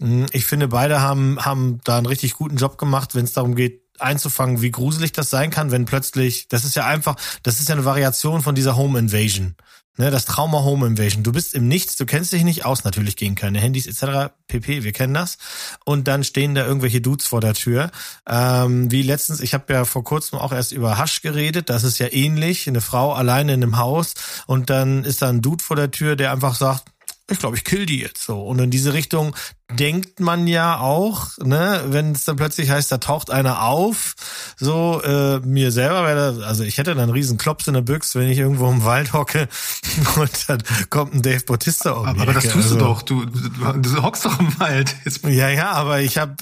[0.00, 3.54] Hm, ich finde, beide haben haben da einen richtig guten Job gemacht, wenn es darum
[3.54, 7.68] geht, einzufangen, wie gruselig das sein kann, wenn plötzlich, das ist ja einfach, das ist
[7.68, 9.54] ja eine Variation von dieser Home Invasion.
[9.98, 11.22] Ne, das Trauma Home Invasion.
[11.22, 14.32] Du bist im Nichts, du kennst dich nicht aus, natürlich gegen keine Handys etc.
[14.46, 14.84] pp.
[14.84, 15.38] Wir kennen das.
[15.86, 17.90] Und dann stehen da irgendwelche Dudes vor der Tür.
[18.28, 21.70] Ähm, wie letztens, ich habe ja vor kurzem auch erst über Hasch geredet.
[21.70, 22.68] Das ist ja ähnlich.
[22.68, 24.14] Eine Frau alleine in einem Haus
[24.46, 26.84] und dann ist da ein Dude vor der Tür, der einfach sagt,
[27.28, 28.40] ich glaube, ich kill die jetzt so.
[28.40, 29.34] Und in diese Richtung
[29.72, 34.14] denkt man ja auch, ne, wenn es dann plötzlich heißt, da taucht einer auf,
[34.56, 38.20] so äh, mir selber wäre, also ich hätte dann einen riesen Klops in der Büchse,
[38.20, 39.48] wenn ich irgendwo im Wald hocke
[40.16, 42.06] und dann kommt ein Dave Bautista um.
[42.06, 44.94] Aber, aber das tust also, du doch, du, du, du hockst doch im Wald.
[45.04, 45.24] Jetzt.
[45.24, 46.36] Ja, ja, aber ich habe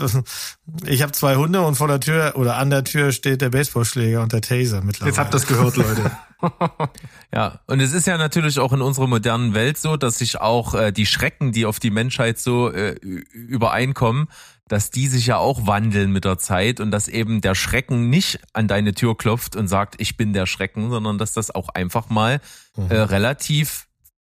[0.85, 4.21] ich hab zwei Hunde und vor der Tür oder an der Tür steht der Baseballschläger
[4.21, 5.11] und der Taser mittlerweile.
[5.11, 6.11] Jetzt habt ihr das gehört, Leute.
[7.35, 10.75] ja, und es ist ja natürlich auch in unserer modernen Welt so, dass sich auch
[10.75, 12.93] äh, die Schrecken, die auf die Menschheit so äh,
[13.33, 14.29] übereinkommen,
[14.69, 18.41] dass die sich ja auch wandeln mit der Zeit und dass eben der Schrecken nicht
[18.53, 22.09] an deine Tür klopft und sagt, ich bin der Schrecken, sondern dass das auch einfach
[22.09, 22.41] mal
[22.77, 22.91] mhm.
[22.91, 23.87] äh, relativ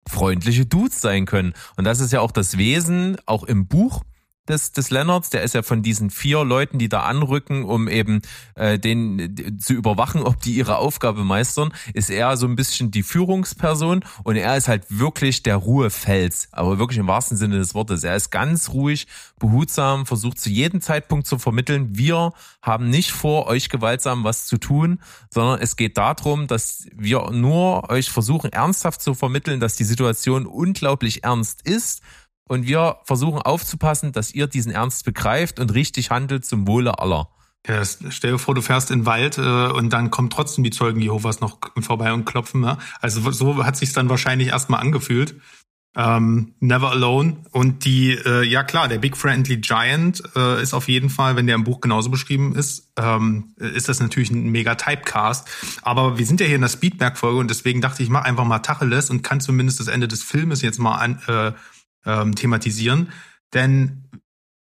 [0.07, 1.53] freundliche Dudes sein können.
[1.75, 4.03] Und das ist ja auch das Wesen, auch im Buch,
[4.49, 8.21] des, des Leonards, der ist ja von diesen vier Leuten, die da anrücken, um eben
[8.55, 13.03] äh, den zu überwachen, ob die ihre Aufgabe meistern, ist er so ein bisschen die
[13.03, 18.03] Führungsperson und er ist halt wirklich der Ruhefels, aber wirklich im wahrsten Sinne des Wortes.
[18.03, 19.07] Er ist ganz ruhig,
[19.39, 24.57] behutsam, versucht zu jedem Zeitpunkt zu vermitteln, wir haben nicht vor, euch gewaltsam was zu
[24.57, 24.99] tun,
[25.33, 30.45] sondern es geht darum, dass wir nur euch versuchen, ernsthaft zu vermitteln, dass die Situation
[30.45, 32.01] unglaublich ernst ist
[32.47, 37.29] und wir versuchen aufzupassen, dass ihr diesen Ernst begreift und richtig handelt zum Wohle aller.
[37.67, 40.69] Ja, stell dir vor, du fährst in den Wald äh, und dann kommen trotzdem die
[40.69, 42.61] Zeugen Jehovas noch vorbei und klopfen.
[42.61, 42.77] Ne?
[43.01, 45.35] Also so hat sich dann wahrscheinlich erstmal angefühlt.
[45.97, 47.37] Ähm, Never Alone.
[47.51, 51.47] Und die, äh, ja klar, der Big Friendly Giant äh, ist auf jeden Fall, wenn
[51.47, 55.49] der im Buch genauso beschrieben ist, ähm, ist das natürlich ein mega Typecast.
[55.81, 58.59] Aber wir sind ja hier in der Speedberg-Folge und deswegen dachte ich, mach einfach mal
[58.59, 61.51] Tacheles und kann zumindest das Ende des Filmes jetzt mal an, äh,
[62.07, 63.09] ähm, thematisieren.
[63.53, 64.09] Denn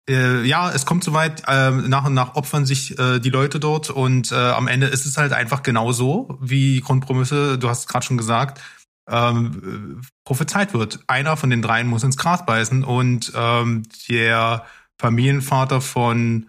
[0.09, 3.89] äh, ja, es kommt soweit, äh, nach und nach opfern sich äh, die Leute dort
[3.89, 8.05] und äh, am Ende ist es halt einfach genauso wie Grundpromisse, du hast es gerade
[8.05, 8.61] schon gesagt,
[9.09, 10.99] ähm, prophezeit wird.
[11.07, 14.65] Einer von den dreien muss ins Gras beißen und ähm, der
[14.99, 16.47] Familienvater von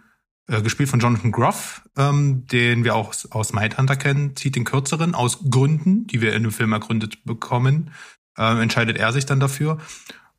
[0.48, 5.14] äh, gespielt von Jonathan Groff, ähm, den wir auch aus Mindhunter kennen, zieht den kürzeren
[5.14, 7.90] aus Gründen, die wir in dem Film ergründet bekommen,
[8.36, 9.78] äh, entscheidet er sich dann dafür.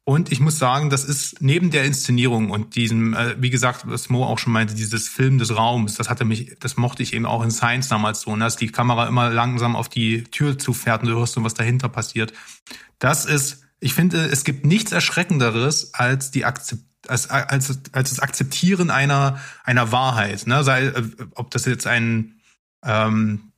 [0.09, 4.09] Und ich muss sagen, das ist neben der Inszenierung und diesem, äh, wie gesagt, was
[4.09, 7.27] Mo auch schon meinte, dieses Film des Raums, das hatte mich, das mochte ich eben
[7.27, 11.03] auch in Science damals so, ne, dass die Kamera immer langsam auf die Tür zufährt
[11.03, 12.33] und du hörst so, was dahinter passiert.
[12.97, 18.19] Das ist, ich finde, es gibt nichts Erschreckenderes als die Akzept als, als, als das
[18.19, 20.63] Akzeptieren einer, einer Wahrheit, ne?
[20.63, 21.03] Sei, äh,
[21.35, 22.39] ob das jetzt ein,
[22.83, 23.48] ähm, äh,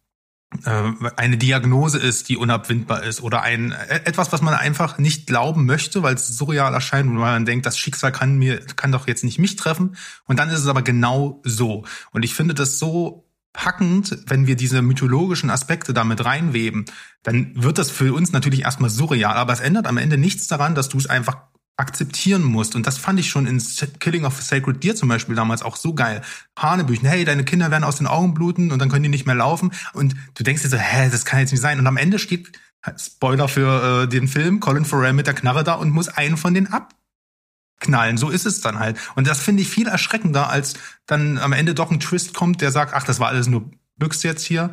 [1.15, 5.65] eine Diagnose ist, die unabwindbar ist oder ein äh, etwas, was man einfach nicht glauben
[5.65, 9.23] möchte, weil es surreal erscheint und man denkt, das Schicksal kann mir kann doch jetzt
[9.23, 9.95] nicht mich treffen.
[10.25, 11.85] Und dann ist es aber genau so.
[12.11, 16.85] Und ich finde das so packend, wenn wir diese mythologischen Aspekte damit reinweben,
[17.23, 20.75] dann wird das für uns natürlich erstmal surreal, aber es ändert am Ende nichts daran,
[20.75, 21.37] dass du es einfach
[21.81, 22.75] akzeptieren musst.
[22.75, 23.61] Und das fand ich schon in
[23.99, 26.21] Killing of a Sacred Deer zum Beispiel damals auch so geil.
[26.57, 29.35] Hanebüchen, hey, deine Kinder werden aus den Augen bluten und dann können die nicht mehr
[29.35, 29.73] laufen.
[29.93, 31.79] Und du denkst dir so, hä, das kann jetzt nicht sein.
[31.79, 32.51] Und am Ende steht,
[32.97, 36.53] Spoiler für äh, den Film, Colin Farrell mit der Knarre da und muss einen von
[36.53, 38.17] denen abknallen.
[38.17, 38.97] So ist es dann halt.
[39.15, 42.71] Und das finde ich viel erschreckender, als dann am Ende doch ein Twist kommt, der
[42.71, 44.71] sagt, ach, das war alles nur Büchse jetzt hier.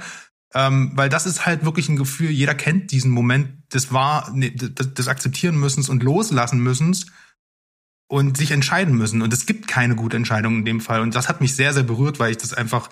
[0.55, 4.51] Ähm, weil das ist halt wirklich ein Gefühl, jeder kennt diesen Moment des war, nee,
[4.51, 7.07] des, des Akzeptieren müssens und loslassen müssens
[8.09, 9.21] und sich entscheiden müssen.
[9.21, 11.03] Und es gibt keine gute Entscheidung in dem Fall.
[11.03, 12.89] Und das hat mich sehr, sehr berührt, weil ich das einfach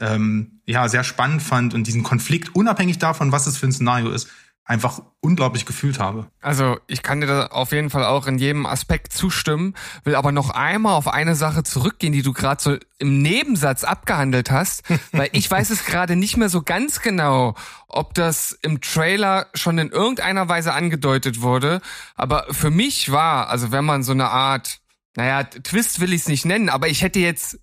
[0.00, 4.10] ähm, ja sehr spannend fand und diesen Konflikt, unabhängig davon, was es für ein Szenario
[4.10, 4.28] ist,
[4.68, 6.26] einfach unglaublich gefühlt habe.
[6.42, 10.30] Also ich kann dir da auf jeden Fall auch in jedem Aspekt zustimmen, will aber
[10.30, 15.30] noch einmal auf eine Sache zurückgehen, die du gerade so im Nebensatz abgehandelt hast, weil
[15.32, 17.54] ich weiß es gerade nicht mehr so ganz genau,
[17.88, 21.80] ob das im Trailer schon in irgendeiner Weise angedeutet wurde,
[22.14, 24.80] aber für mich war, also wenn man so eine Art,
[25.16, 27.58] naja, Twist will ich es nicht nennen, aber ich hätte jetzt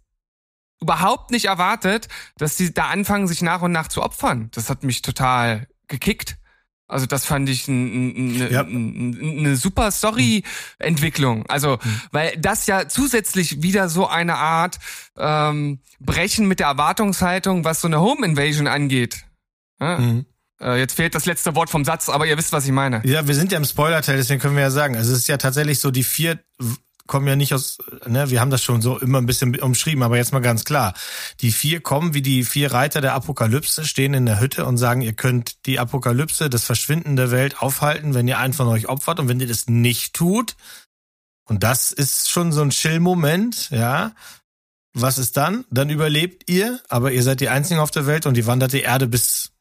[0.82, 4.50] überhaupt nicht erwartet, dass die da anfangen, sich nach und nach zu opfern.
[4.52, 6.38] Das hat mich total gekickt.
[6.88, 8.64] Also das fand ich eine ja.
[8.64, 11.46] ne super Story-Entwicklung.
[11.48, 12.02] Also, mhm.
[12.12, 14.78] weil das ja zusätzlich wieder so eine Art
[15.18, 19.26] ähm, Brechen mit der Erwartungshaltung, was so eine Home Invasion angeht.
[19.80, 19.98] Ja?
[19.98, 20.26] Mhm.
[20.62, 23.02] Äh, jetzt fehlt das letzte Wort vom Satz, aber ihr wisst, was ich meine.
[23.04, 24.96] Ja, wir sind ja im Spoiler-Teil, deswegen können wir ja sagen.
[24.96, 26.40] Also es ist ja tatsächlich so, die vier
[27.08, 30.18] kommen ja nicht aus, ne, wir haben das schon so immer ein bisschen umschrieben, aber
[30.18, 30.94] jetzt mal ganz klar.
[31.42, 35.02] Die vier kommen wie die vier Reiter der Apokalypse, stehen in der Hütte und sagen,
[35.02, 39.20] ihr könnt die Apokalypse, das Verschwinden der Welt aufhalten, wenn ihr einen von euch opfert
[39.20, 40.56] und wenn ihr das nicht tut,
[41.48, 44.14] und das ist schon so ein Chill-Moment, ja.
[44.94, 45.66] Was ist dann?
[45.70, 48.82] Dann überlebt ihr, aber ihr seid die Einzigen auf der Welt und die wandert die
[48.82, 49.52] Erde bis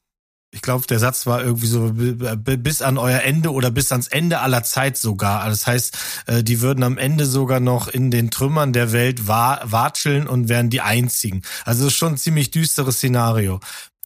[0.55, 4.39] ich glaube, der Satz war irgendwie so bis an euer Ende oder bis ans Ende
[4.39, 5.41] aller Zeit sogar.
[5.41, 9.27] Also das heißt, äh, die würden am Ende sogar noch in den Trümmern der Welt
[9.27, 11.43] watscheln und wären die einzigen.
[11.65, 13.59] Also schon ein ziemlich düsteres Szenario.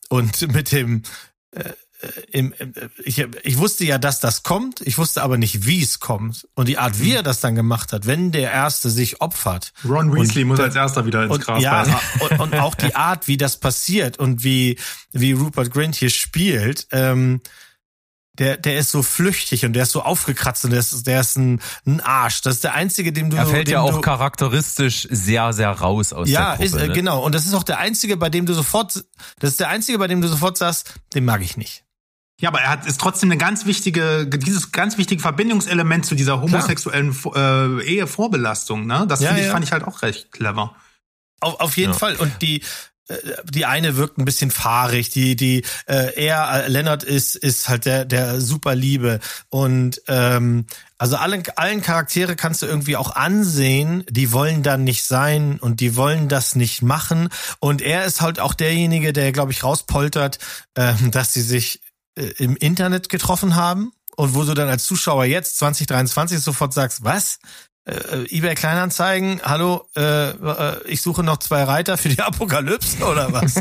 [0.08, 1.02] Und mit dem
[1.50, 1.64] äh,
[2.30, 2.66] im, äh,
[3.04, 6.46] ich, ich wusste ja, dass das kommt, ich wusste aber nicht, wie es kommt.
[6.54, 9.72] Und die Art, wie er das dann gemacht hat, wenn der Erste sich opfert.
[9.84, 11.84] Ron Weasley muss als Erster wieder ins und, Gras ja,
[12.20, 14.78] und, und, auch die Art, wie das passiert und wie,
[15.12, 17.40] wie Rupert Grint hier spielt, ähm,
[18.38, 21.36] der, der ist so flüchtig und der ist so aufgekratzt und der ist, der ist
[21.36, 22.42] ein, ein Arsch.
[22.42, 23.36] Das ist der einzige, dem du.
[23.36, 26.80] Er fällt ja auch du, charakteristisch sehr, sehr raus aus ja, der Gruppe.
[26.82, 26.92] Ja, ne?
[26.92, 27.24] genau.
[27.24, 29.04] Und das ist auch der einzige, bei dem du sofort,
[29.40, 31.84] das ist der einzige, bei dem du sofort sagst, den mag ich nicht.
[32.40, 36.40] Ja, aber er hat ist trotzdem eine ganz wichtige, dieses ganz wichtige Verbindungselement zu dieser
[36.40, 38.86] homosexuellen äh, Ehevorbelastung.
[38.86, 39.52] Ne, das ja, ich, ja.
[39.52, 40.76] fand ich halt auch recht clever.
[41.40, 41.98] Auf, auf jeden ja.
[41.98, 42.14] Fall.
[42.16, 42.62] Und die
[43.08, 43.16] äh,
[43.50, 47.86] die eine wirkt ein bisschen fahrig, die die äh, er äh, Leonard ist ist halt
[47.86, 54.04] der der super Liebe und ähm, also allen allen Charaktere kannst du irgendwie auch ansehen,
[54.08, 58.38] die wollen dann nicht sein und die wollen das nicht machen und er ist halt
[58.38, 60.38] auch derjenige, der glaube ich rauspoltert,
[60.74, 61.80] äh, dass sie sich
[62.38, 67.38] im Internet getroffen haben und wo du dann als Zuschauer jetzt 2023 sofort sagst, was?
[67.88, 73.32] Äh, eBay Kleinanzeigen, hallo, äh, äh, ich suche noch zwei Reiter für die Apokalypse oder
[73.32, 73.54] was?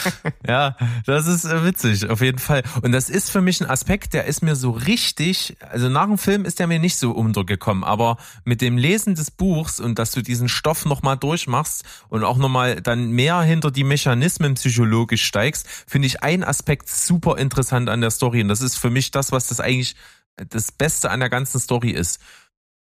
[0.48, 2.62] ja, das ist äh, witzig, auf jeden Fall.
[2.82, 6.16] Und das ist für mich ein Aspekt, der ist mir so richtig, also nach dem
[6.16, 10.12] Film ist der mir nicht so untergekommen, aber mit dem Lesen des Buchs und dass
[10.12, 15.68] du diesen Stoff nochmal durchmachst und auch nochmal dann mehr hinter die Mechanismen psychologisch steigst,
[15.86, 18.40] finde ich einen Aspekt super interessant an der Story.
[18.40, 19.94] Und das ist für mich das, was das eigentlich
[20.36, 22.18] das Beste an der ganzen Story ist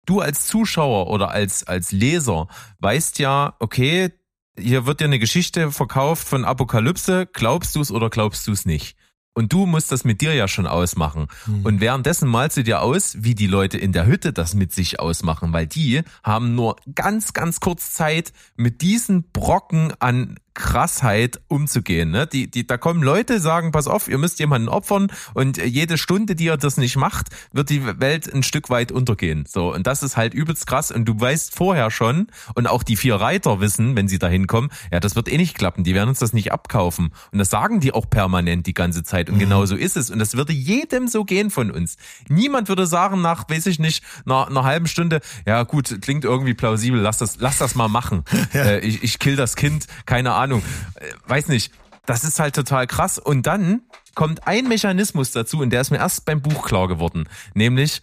[0.06, 2.48] du als Zuschauer oder als, als Leser
[2.80, 4.10] weißt ja, okay,
[4.58, 8.66] hier wird dir eine Geschichte verkauft von Apokalypse, glaubst du es oder glaubst du es
[8.66, 8.96] nicht?
[9.34, 11.26] Und du musst das mit dir ja schon ausmachen.
[11.46, 11.64] Mhm.
[11.64, 15.00] Und währenddessen malst du dir aus, wie die Leute in der Hütte das mit sich
[15.00, 22.10] ausmachen, weil die haben nur ganz, ganz kurz Zeit, mit diesen Brocken an Krassheit umzugehen.
[22.10, 22.26] Ne?
[22.26, 26.34] Die, die, da kommen Leute, sagen, pass auf, ihr müsst jemanden opfern und jede Stunde,
[26.34, 29.44] die ihr das nicht macht, wird die Welt ein Stück weit untergehen.
[29.48, 30.90] So, und das ist halt übelst krass.
[30.90, 34.70] Und du weißt vorher schon, und auch die vier Reiter wissen, wenn sie da hinkommen,
[34.92, 37.12] ja, das wird eh nicht klappen, die werden uns das nicht abkaufen.
[37.32, 39.28] Und das sagen die auch permanent die ganze Zeit.
[39.28, 39.40] Und mhm.
[39.40, 40.10] genau so ist es.
[40.10, 41.96] Und das würde jedem so gehen von uns.
[42.28, 46.54] Niemand würde sagen, nach, weiß ich nicht, nach einer halben Stunde, ja gut, klingt irgendwie
[46.54, 48.24] plausibel, lass das, lass das mal machen.
[48.52, 48.64] Ja.
[48.64, 50.41] Äh, ich, ich kill das Kind, keine Ahnung.
[50.46, 51.72] Äh, weiß nicht.
[52.06, 53.18] Das ist halt total krass.
[53.18, 53.82] Und dann
[54.14, 57.28] kommt ein Mechanismus dazu, und der ist mir erst beim Buch klar geworden.
[57.54, 58.02] Nämlich,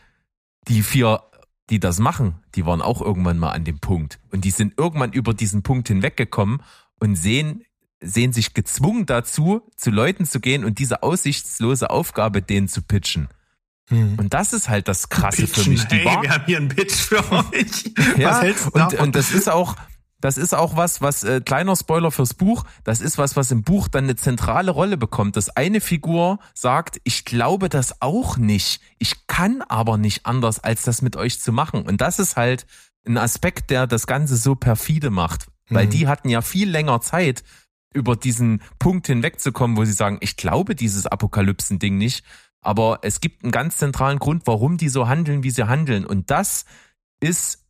[0.68, 1.22] die vier,
[1.70, 4.20] die das machen, die waren auch irgendwann mal an dem Punkt.
[4.32, 6.62] Und die sind irgendwann über diesen Punkt hinweggekommen
[7.00, 7.64] und sehen,
[8.02, 13.28] sehen sich gezwungen dazu, zu Leuten zu gehen und diese aussichtslose Aufgabe denen zu pitchen.
[13.90, 14.16] Hm.
[14.18, 15.84] Und das ist halt das Krasse Pitchen, für mich.
[15.86, 17.92] Die hey, wir haben hier einen Pitch für euch.
[18.18, 19.00] ja, Was hältst du und, davon?
[19.00, 19.76] und das ist auch,
[20.22, 23.64] das ist auch was, was äh, kleiner Spoiler fürs Buch, das ist was, was im
[23.64, 25.38] Buch dann eine zentrale Rolle bekommt.
[25.38, 28.82] Dass eine Figur sagt, ich glaube das auch nicht.
[28.98, 31.84] Ich kann aber nicht anders, als das mit euch zu machen.
[31.84, 32.66] Und das ist halt
[33.06, 35.48] ein Aspekt, der das Ganze so perfide macht.
[35.70, 35.92] Weil mhm.
[35.92, 37.44] die hatten ja viel länger Zeit,
[37.94, 42.24] über diesen Punkt hinwegzukommen, wo sie sagen, ich glaube dieses Apokalypsen-Ding nicht.
[42.62, 46.06] Aber es gibt einen ganz zentralen Grund, warum die so handeln, wie sie handeln.
[46.06, 46.66] Und das
[47.20, 47.66] ist,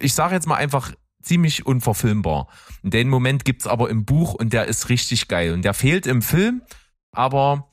[0.00, 0.92] ich sage jetzt mal einfach,
[1.24, 2.48] ziemlich unverfilmbar.
[2.82, 5.52] Den Moment gibt's aber im Buch und der ist richtig geil.
[5.52, 6.62] Und der fehlt im Film,
[7.12, 7.68] aber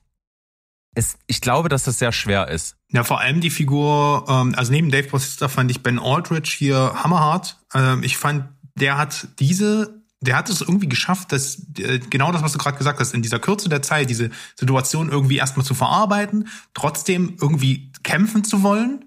[0.94, 2.76] es, ich glaube, dass das sehr schwer ist.
[2.90, 6.94] Ja, vor allem die Figur, ähm, also neben Dave Bautista fand ich Ben Aldridge hier
[6.96, 7.58] hammerhart.
[7.74, 12.42] Ähm, ich fand, der hat diese, der hat es irgendwie geschafft, dass äh, genau das,
[12.42, 15.74] was du gerade gesagt hast, in dieser Kürze der Zeit, diese Situation irgendwie erstmal zu
[15.74, 19.06] verarbeiten, trotzdem irgendwie kämpfen zu wollen,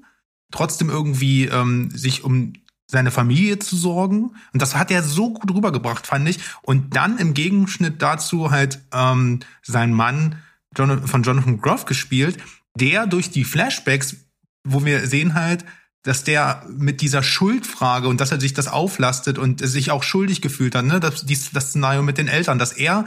[0.50, 2.54] trotzdem irgendwie ähm, sich um
[2.94, 4.30] seine Familie zu sorgen.
[4.52, 6.38] Und das hat er so gut rübergebracht, fand ich.
[6.62, 10.36] Und dann im Gegenschnitt dazu halt ähm, sein Mann
[10.76, 12.38] John, von Jonathan Groff gespielt,
[12.74, 14.16] der durch die Flashbacks,
[14.64, 15.64] wo wir sehen halt,
[16.02, 20.40] dass der mit dieser Schuldfrage und dass er sich das auflastet und sich auch schuldig
[20.40, 23.06] gefühlt hat, ne, das, das Szenario mit den Eltern, dass er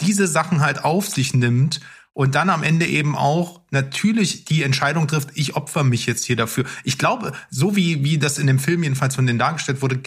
[0.00, 1.80] diese Sachen halt auf sich nimmt
[2.14, 6.36] und dann am Ende eben auch natürlich die Entscheidung trifft, ich opfer mich jetzt hier
[6.36, 6.64] dafür.
[6.84, 10.00] Ich glaube, so wie, wie das in dem Film jedenfalls von denen dargestellt wurde,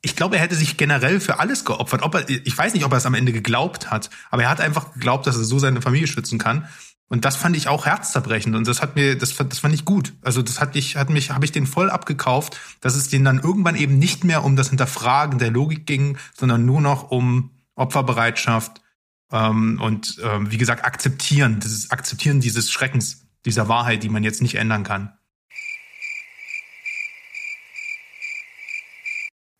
[0.00, 2.02] ich glaube, er hätte sich generell für alles geopfert.
[2.02, 4.60] Ob er, ich weiß nicht, ob er es am Ende geglaubt hat, aber er hat
[4.60, 6.68] einfach geglaubt, dass er so seine Familie schützen kann.
[7.10, 10.12] Und das fand ich auch herzzerbrechend und das hat mir, das, das fand ich gut.
[10.22, 13.38] Also das hat ich, hat mich, habe ich den voll abgekauft, dass es denen dann
[13.38, 18.82] irgendwann eben nicht mehr um das Hinterfragen der Logik ging, sondern nur noch um Opferbereitschaft,
[19.32, 24.42] ähm, und ähm, wie gesagt, akzeptieren, dieses Akzeptieren dieses Schreckens, dieser Wahrheit, die man jetzt
[24.42, 25.17] nicht ändern kann.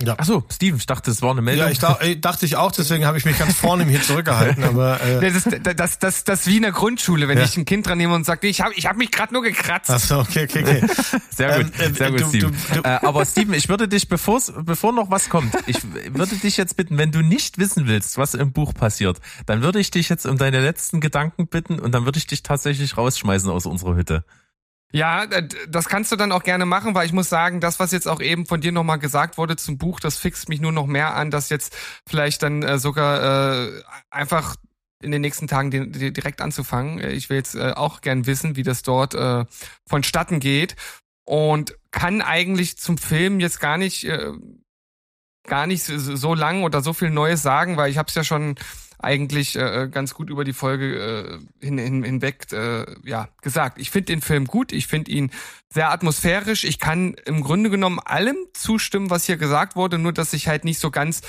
[0.08, 0.14] Ja.
[0.16, 1.66] Ach so, Steven, ich dachte, das war eine Meldung.
[1.66, 4.64] Ja, ich dachte, dachte ich auch, deswegen habe ich mich ganz vorne hier zurückgehalten.
[4.64, 7.44] Aber äh, das, ist, das, das, das wie in der Grundschule, wenn ja.
[7.44, 9.90] ich ein Kind dran nehme und sage, ich habe ich hab mich gerade nur gekratzt.
[9.90, 10.86] Ach so, okay, okay, okay.
[11.30, 12.56] Sehr gut, ähm, äh, sehr gut, du, Steven.
[12.72, 15.76] Du, du, äh, aber Steven, ich würde dich, bevor bevor noch was kommt, ich
[16.14, 19.78] würde dich jetzt bitten, wenn du nicht wissen willst, was im Buch passiert, dann würde
[19.78, 23.50] ich dich jetzt um deine letzten Gedanken bitten und dann würde ich dich tatsächlich rausschmeißen
[23.50, 24.24] aus unserer Hütte.
[24.90, 28.08] Ja, das kannst du dann auch gerne machen, weil ich muss sagen, das, was jetzt
[28.08, 31.14] auch eben von dir nochmal gesagt wurde zum Buch, das fixt mich nur noch mehr
[31.14, 34.56] an, dass jetzt vielleicht dann äh, sogar äh, einfach
[35.02, 37.00] in den nächsten Tagen die, die direkt anzufangen.
[37.00, 39.44] Äh, ich will jetzt äh, auch gern wissen, wie das dort äh,
[39.86, 40.74] vonstatten geht
[41.26, 44.32] und kann eigentlich zum Film jetzt gar nicht äh,
[45.46, 48.24] gar nicht so, so lang oder so viel Neues sagen, weil ich habe es ja
[48.24, 48.54] schon
[48.98, 53.78] eigentlich äh, ganz gut über die Folge äh, hin, hin, hinweg äh, ja, gesagt.
[53.78, 55.30] Ich finde den Film gut, ich finde ihn
[55.72, 56.64] sehr atmosphärisch.
[56.64, 60.64] Ich kann im Grunde genommen allem zustimmen, was hier gesagt wurde, nur dass ich halt
[60.64, 61.22] nicht so ganz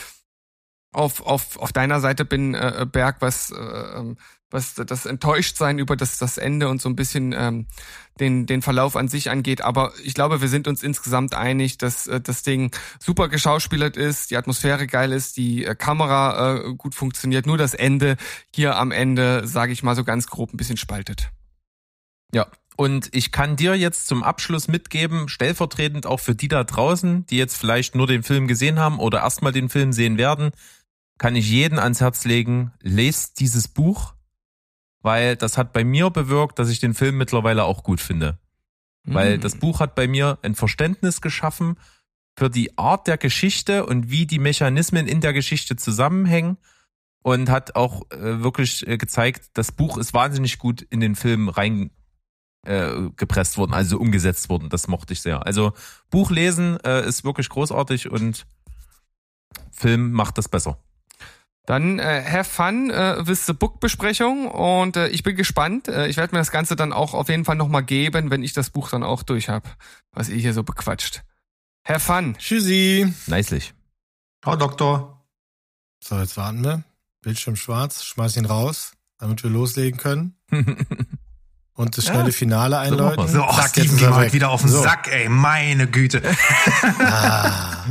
[0.91, 4.17] auf, auf, auf deiner Seite bin, äh, Berg, was, äh, ähm,
[4.51, 7.67] was das Enttäuschtsein über das, das Ende und so ein bisschen ähm,
[8.19, 9.61] den, den Verlauf an sich angeht.
[9.61, 14.31] Aber ich glaube, wir sind uns insgesamt einig, dass äh, das Ding super geschauspielert ist,
[14.31, 17.45] die Atmosphäre geil ist, die äh, Kamera äh, gut funktioniert.
[17.45, 18.17] Nur das Ende
[18.53, 21.29] hier am Ende, sage ich mal so ganz grob, ein bisschen spaltet.
[22.33, 22.47] Ja,
[22.79, 27.37] und ich kann dir jetzt zum Abschluss mitgeben, stellvertretend auch für die da draußen, die
[27.37, 30.51] jetzt vielleicht nur den Film gesehen haben oder erstmal den Film sehen werden,
[31.17, 34.13] kann ich jeden ans Herz legen, lest dieses Buch,
[35.01, 38.37] weil das hat bei mir bewirkt, dass ich den Film mittlerweile auch gut finde.
[39.03, 39.13] Mhm.
[39.13, 41.77] Weil das Buch hat bei mir ein Verständnis geschaffen
[42.37, 46.57] für die Art der Geschichte und wie die Mechanismen in der Geschichte zusammenhängen
[47.21, 51.49] und hat auch äh, wirklich äh, gezeigt, das Buch ist wahnsinnig gut in den Film
[51.49, 51.91] rein
[52.65, 54.69] äh, gepresst worden, also umgesetzt worden.
[54.69, 55.45] Das mochte ich sehr.
[55.45, 55.73] Also
[56.09, 58.45] Buch lesen äh, ist wirklich großartig und
[59.71, 60.77] Film macht das besser.
[61.69, 65.87] Dann äh, have fun äh, with the book Besprechung und äh, ich bin gespannt.
[65.87, 68.53] Äh, ich werde mir das Ganze dann auch auf jeden Fall nochmal geben, wenn ich
[68.53, 69.69] das Buch dann auch durch habe,
[70.11, 71.21] was ihr hier so bequatscht.
[71.87, 72.35] Have fun.
[72.39, 73.13] Tschüssi.
[73.27, 73.61] Nicely.
[74.41, 75.23] Ciao, Doktor.
[76.03, 76.83] So, jetzt warten wir.
[77.21, 80.33] Bildschirm schwarz, schmeiß ihn raus, damit wir loslegen können.
[81.73, 83.27] Und das schnelle Ja, Finale einläuten.
[83.27, 84.33] So, oh, Zack, Steven, geh mal weg.
[84.33, 85.29] wieder auf den So, Sack, ey.
[85.29, 86.23] Meine Güte.
[86.99, 87.85] Ah,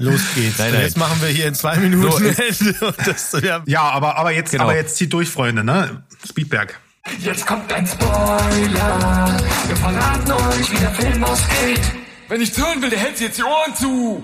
[0.00, 0.58] los geht's.
[0.58, 0.82] Nein, nein.
[0.82, 2.94] Jetzt machen wir hier in zwei Minuten So, Ende.
[3.04, 4.64] Das, ja, Ja, aber, aber jetzt, Genau.
[4.64, 6.04] aber jetzt zieht durch, Freunde, ne?
[6.28, 6.78] Speedberg.
[7.18, 9.36] Jetzt kommt ein Spoiler.
[9.66, 11.80] Wir verraten euch, wie der Film ausgeht.
[12.28, 14.22] Wenn ich hören will, der hält jetzt die Ohren zu.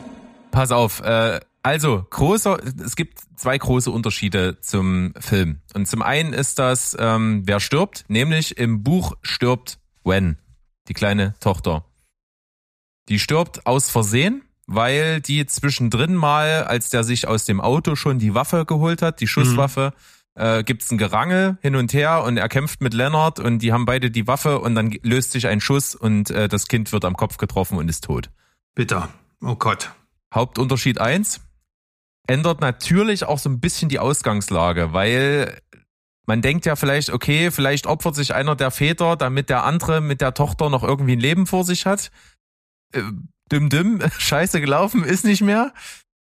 [0.51, 5.61] Pass auf, äh, also großer, es gibt zwei große Unterschiede zum Film.
[5.75, 10.39] Und zum einen ist das, ähm, wer stirbt, nämlich im Buch stirbt Gwen,
[10.89, 11.85] die kleine Tochter.
[13.09, 18.19] Die stirbt aus Versehen, weil die zwischendrin mal, als der sich aus dem Auto schon
[18.19, 19.95] die Waffe geholt hat, die Schusswaffe,
[20.35, 23.87] äh, gibt's ein Gerangel hin und her und er kämpft mit Leonard und die haben
[23.87, 27.17] beide die Waffe und dann löst sich ein Schuss und äh, das Kind wird am
[27.17, 28.31] Kopf getroffen und ist tot.
[28.75, 29.09] Bitter.
[29.41, 29.91] Oh Gott.
[30.35, 31.41] Hauptunterschied eins
[32.27, 35.59] ändert natürlich auch so ein bisschen die Ausgangslage, weil
[36.27, 40.21] man denkt ja vielleicht, okay, vielleicht opfert sich einer der Väter, damit der andere mit
[40.21, 42.11] der Tochter noch irgendwie ein Leben vor sich hat.
[43.51, 45.73] Dim dim, scheiße gelaufen, ist nicht mehr.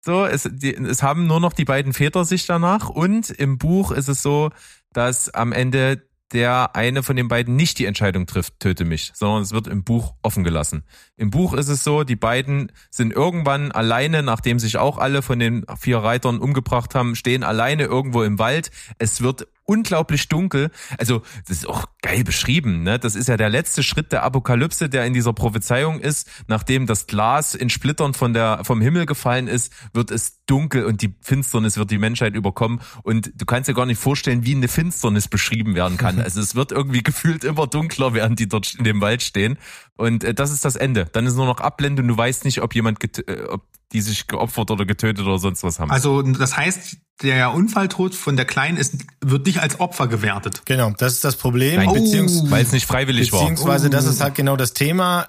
[0.04, 3.90] So, es, die, es haben nur noch die beiden Väter sich danach und im Buch
[3.90, 4.50] ist es so,
[4.92, 9.42] dass am Ende der eine von den beiden nicht die Entscheidung trifft, töte mich, sondern
[9.42, 10.84] es wird im Buch offen gelassen.
[11.16, 15.38] Im Buch ist es so, die beiden sind irgendwann alleine, nachdem sich auch alle von
[15.38, 18.70] den vier Reitern umgebracht haben, stehen alleine irgendwo im Wald.
[18.98, 20.70] Es wird unglaublich dunkel.
[20.96, 22.98] Also, das ist auch geil beschrieben, ne?
[22.98, 26.28] Das ist ja der letzte Schritt der Apokalypse, der in dieser Prophezeiung ist.
[26.46, 31.02] Nachdem das Glas in Splittern von der, vom Himmel gefallen ist, wird es dunkel und
[31.02, 32.80] die Finsternis wird die Menschheit überkommen.
[33.02, 36.20] Und du kannst dir gar nicht vorstellen, wie eine Finsternis beschrieben werden kann.
[36.20, 39.58] Also, es wird irgendwie gefühlt immer dunkler, während die dort in dem Wald stehen.
[39.96, 41.06] Und äh, das ist das Ende.
[41.12, 43.62] Dann ist nur noch Abblende und du weißt nicht, ob jemand, äh, ob
[43.96, 45.90] die sich geopfert oder getötet oder sonst was haben.
[45.90, 48.94] Also, das heißt, der Unfalltod von der Kleinen ist,
[49.24, 50.62] wird nicht als Opfer gewertet.
[50.66, 51.76] genau, das ist das Problem.
[51.76, 53.40] Nein, Beziehungs weil es nicht freiwillig war.
[53.40, 55.28] beziehungsweise, das ist halt genau das Thema,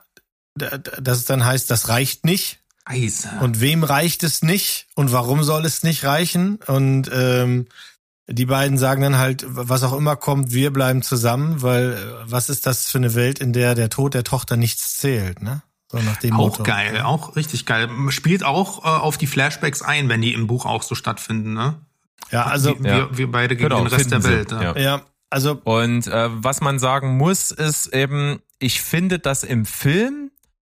[0.56, 2.60] da- da- dass es dann heißt, das reicht nicht.
[2.86, 3.28] Eis.
[3.42, 4.88] Und wem reicht es nicht?
[4.96, 6.60] Und warum soll es nicht reichen?
[6.68, 7.68] Und ähm,
[8.30, 11.98] die beiden sagen dann halt, was auch immer kommt, wir bleiben zusammen, weil äh,
[12.32, 15.62] was ist das für eine Welt, in der der Tod der Tochter nichts zählt, ne?
[15.90, 16.64] So nach dem Auch Motto.
[16.64, 17.90] geil, auch richtig geil.
[18.10, 21.80] Spielt auch äh, auf die Flashbacks ein, wenn die im Buch auch so stattfinden, ne?
[22.32, 23.18] Ja, also wir, Ja.
[23.18, 24.52] wir beide gegen Genau, den Rest der Welt.
[24.52, 24.62] Ja.
[24.62, 24.78] ja.
[24.78, 30.32] ja, also Und äh, was man sagen muss, ist eben, ich finde das im Film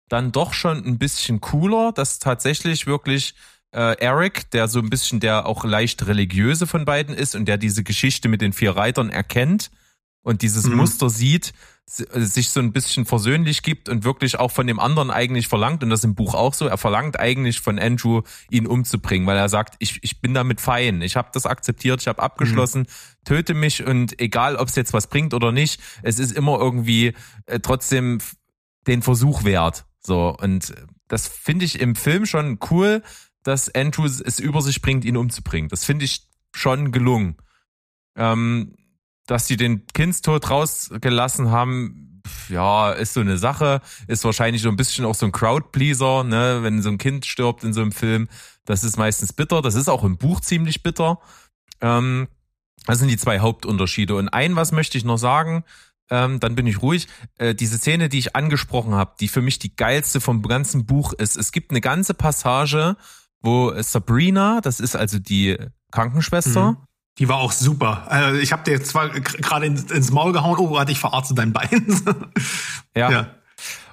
[0.10, 3.36] dann doch schon ein bisschen cooler, dass tatsächlich wirklich
[3.72, 7.58] äh, Eric, der so ein bisschen der auch leicht religiöse von beiden ist und der
[7.58, 9.72] diese Geschichte mit den vier Reitern erkennt
[10.24, 10.76] und dieses Mhm.
[10.78, 11.54] Muster sieht, si-
[11.88, 15.92] sich so ein bisschen versöhnlich gibt und wirklich auch von dem anderen eigentlich verlangt, und
[15.92, 19.76] das im Buch auch so, er verlangt eigentlich von Andrew, ihn umzubringen, weil er sagt,
[19.78, 22.88] ich, ich bin damit fein, ich habe das akzeptiert, ich habe abgeschlossen,
[23.24, 27.14] töte mich und egal, ob es jetzt was bringt oder nicht, es ist immer irgendwie
[27.46, 28.18] äh, trotzdem
[28.88, 29.86] den Versuch wert.
[30.00, 30.74] So, und
[31.08, 33.04] das finde ich im Film schon cool,
[33.44, 35.70] dass Andrew es über sich bringt, ihn umzubringen.
[35.70, 37.38] Das finde ich schon gelungen.
[38.16, 38.74] Ähm,
[39.26, 44.76] dass die den Kindstod rausgelassen haben, ja, ist so eine Sache, ist wahrscheinlich so ein
[44.76, 48.28] bisschen auch so ein Crowdpleaser, ne, wenn so ein Kind stirbt in so einem Film,
[48.66, 51.20] das ist meistens bitter, das ist auch im Buch ziemlich bitter.
[51.82, 52.28] Ähm,
[52.88, 54.16] das sind die zwei Hauptunterschiede.
[54.16, 55.64] Und ein, was möchte ich noch sagen,
[56.10, 57.08] ähm, dann bin ich ruhig.
[57.38, 61.14] Äh, diese Szene, die ich angesprochen habe, die für mich die geilste vom ganzen Buch
[61.14, 62.96] ist, es gibt eine ganze Passage,
[63.42, 65.58] wo Sabrina, das ist also die
[65.92, 66.78] Krankenschwester, Mhm.
[67.18, 68.06] Die war auch super.
[68.12, 71.54] Also ich habe dir zwar gerade ins, ins Maul gehauen, oh, warte, ich verarzte dein
[71.54, 72.02] Bein.
[72.96, 73.28] ja, ja.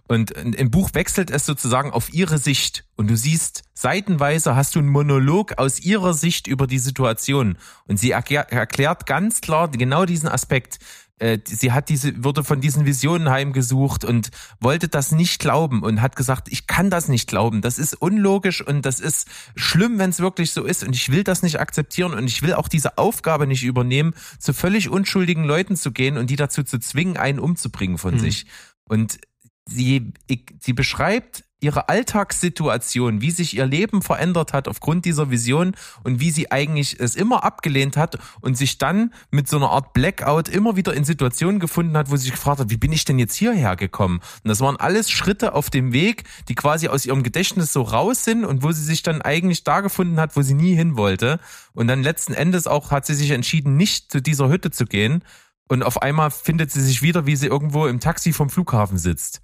[0.08, 2.84] Und im Buch wechselt es sozusagen auf ihre Sicht.
[2.96, 7.56] Und du siehst, seitenweise hast du einen Monolog aus ihrer Sicht über die Situation.
[7.86, 10.80] Und sie erklär, erklärt ganz klar genau diesen Aspekt.
[11.22, 16.02] Äh, Sie hat diese, wurde von diesen Visionen heimgesucht und wollte das nicht glauben und
[16.02, 17.60] hat gesagt, ich kann das nicht glauben.
[17.62, 20.82] Das ist unlogisch und das ist schlimm, wenn es wirklich so ist.
[20.82, 24.52] Und ich will das nicht akzeptieren und ich will auch diese Aufgabe nicht übernehmen, zu
[24.52, 28.46] völlig unschuldigen Leuten zu gehen und die dazu zu zwingen, einen umzubringen von sich.
[28.88, 29.20] Und
[29.66, 35.74] sie, ich, sie beschreibt ihre Alltagssituation, wie sich ihr Leben verändert hat aufgrund dieser Vision
[36.02, 39.92] und wie sie eigentlich es immer abgelehnt hat und sich dann mit so einer Art
[39.92, 43.04] Blackout immer wieder in Situationen gefunden hat, wo sie sich gefragt hat, wie bin ich
[43.04, 44.20] denn jetzt hierher gekommen?
[44.42, 48.24] Und das waren alles Schritte auf dem Weg, die quasi aus ihrem Gedächtnis so raus
[48.24, 51.38] sind und wo sie sich dann eigentlich da gefunden hat, wo sie nie hin wollte.
[51.74, 55.22] Und dann letzten Endes auch hat sie sich entschieden, nicht zu dieser Hütte zu gehen.
[55.68, 59.40] Und auf einmal findet sie sich wieder, wie sie irgendwo im Taxi vom Flughafen sitzt.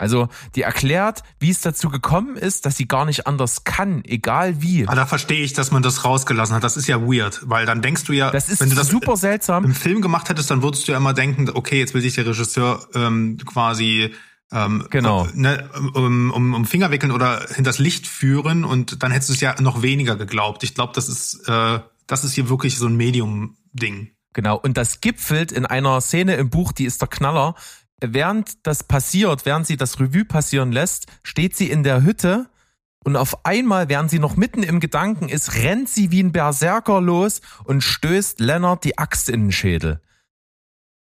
[0.00, 4.62] Also die erklärt, wie es dazu gekommen ist, dass sie gar nicht anders kann, egal
[4.62, 4.86] wie.
[4.86, 6.64] Aber da verstehe ich, dass man das rausgelassen hat.
[6.64, 9.16] Das ist ja weird, weil dann denkst du ja, Das ist wenn du das super
[9.16, 9.64] seltsam.
[9.64, 12.26] im Film gemacht hättest, dann würdest du ja immer denken, okay, jetzt will sich der
[12.26, 14.14] Regisseur ähm, quasi
[14.52, 15.26] ähm, Genau.
[15.26, 19.34] äh, ne, um, um, um Finger wickeln oder hinters Licht führen und dann hättest du
[19.34, 20.64] es ja noch weniger geglaubt.
[20.64, 24.10] Ich glaube, das ist äh, das ist hier wirklich so ein Medium-Ding.
[24.32, 27.54] Genau, und das gipfelt in einer Szene im Buch, die ist der Knaller.
[28.00, 32.48] Während das passiert, während sie das Revue passieren lässt, steht sie in der Hütte
[33.02, 37.00] und auf einmal, während sie noch mitten im Gedanken ist, rennt sie wie ein Berserker
[37.00, 40.00] los und stößt Leonard die Axt in den Schädel.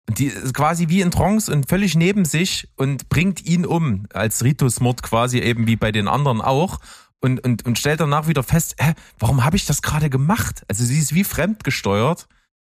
[0.09, 4.43] Die ist quasi wie in Trance und völlig neben sich und bringt ihn um, als
[4.43, 6.79] Ritusmord quasi eben wie bei den anderen auch.
[7.19, 10.63] Und, und, und stellt danach wieder fest, hä, warum habe ich das gerade gemacht?
[10.67, 12.27] Also sie ist wie fremdgesteuert.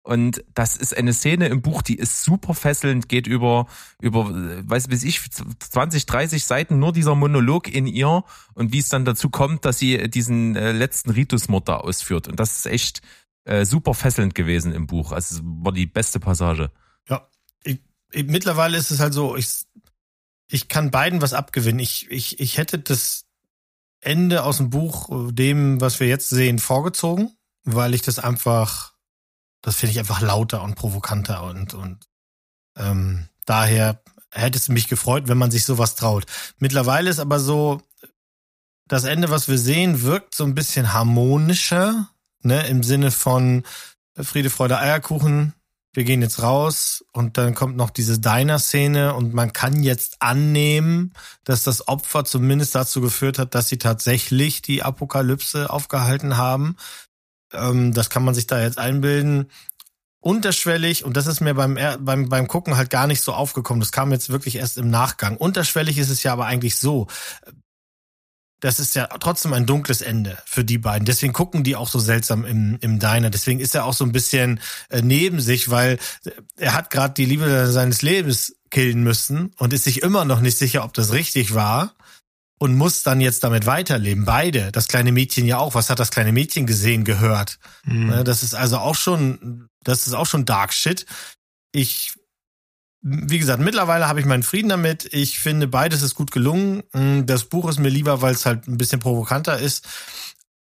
[0.07, 3.67] Und das ist eine Szene im Buch, die ist super fesselnd, geht über,
[3.99, 8.79] über, äh, weiß bis ich, 20, 30 Seiten nur dieser Monolog in ihr und wie
[8.79, 12.29] es dann dazu kommt, dass sie diesen äh, letzten Ritusmord da ausführt.
[12.29, 13.01] Und das ist echt
[13.43, 15.11] äh, super fesselnd gewesen im Buch.
[15.11, 16.71] Also war die beste Passage.
[17.09, 17.27] Ja,
[17.65, 17.81] ich,
[18.13, 19.65] ich, mittlerweile ist es halt so, ich,
[20.49, 21.79] ich kann beiden was abgewinnen.
[21.79, 23.25] Ich, ich, ich hätte das
[23.99, 27.35] Ende aus dem Buch, äh, dem, was wir jetzt sehen, vorgezogen,
[27.65, 28.93] weil ich das einfach,
[29.61, 32.07] das finde ich einfach lauter und provokanter und, und
[32.77, 34.01] ähm, daher
[34.31, 36.25] hätte es mich gefreut, wenn man sich sowas traut.
[36.59, 37.81] Mittlerweile ist aber so,
[38.87, 42.09] das Ende, was wir sehen, wirkt so ein bisschen harmonischer,
[42.43, 43.63] ne, im Sinne von
[44.15, 45.53] Friede, Freude, Eierkuchen,
[45.97, 51.13] wir gehen jetzt raus und dann kommt noch diese Diner-Szene und man kann jetzt annehmen,
[51.43, 56.75] dass das Opfer zumindest dazu geführt hat, dass sie tatsächlich die Apokalypse aufgehalten haben.
[57.53, 59.49] Ähm, das kann man sich da jetzt einbilden.
[60.19, 63.91] Unterschwellig, und das ist mir beim, beim, beim Gucken halt gar nicht so aufgekommen, das
[63.91, 65.37] kam jetzt wirklich erst im Nachgang.
[65.37, 67.07] Unterschwellig ist es ja aber eigentlich so,
[68.59, 71.05] das ist ja trotzdem ein dunkles Ende für die beiden.
[71.05, 73.29] Deswegen gucken die auch so seltsam im, im Diner.
[73.29, 75.99] Deswegen ist er auch so ein bisschen äh, neben sich, weil
[76.57, 80.57] er hat gerade die Liebe seines Lebens killen müssen und ist sich immer noch nicht
[80.57, 81.93] sicher, ob das richtig war
[82.59, 84.25] und muss dann jetzt damit weiterleben.
[84.25, 85.75] Beide, das kleine Mädchen ja auch.
[85.75, 87.59] Was hat das kleine Mädchen gesehen, gehört?
[87.83, 88.07] Mhm.
[88.07, 91.05] Ne, Das ist also auch schon, das ist auch schon Dark Shit.
[91.71, 92.13] Ich,
[93.01, 95.07] wie gesagt, mittlerweile habe ich meinen Frieden damit.
[95.13, 96.83] Ich finde, beides ist gut gelungen.
[96.93, 99.87] Mm, Das Buch ist mir lieber, weil es halt ein bisschen provokanter ist.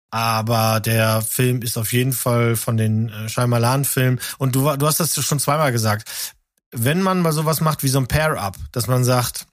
[0.10, 4.20] Aber der Film ist auf jeden Fall von den äh, Shyamalan-Filmen.
[4.38, 6.34] Und du, du hast das schon zweimal gesagt.
[6.72, 9.46] Wenn man mal sowas macht wie so ein Pair-Up, dass man sagt,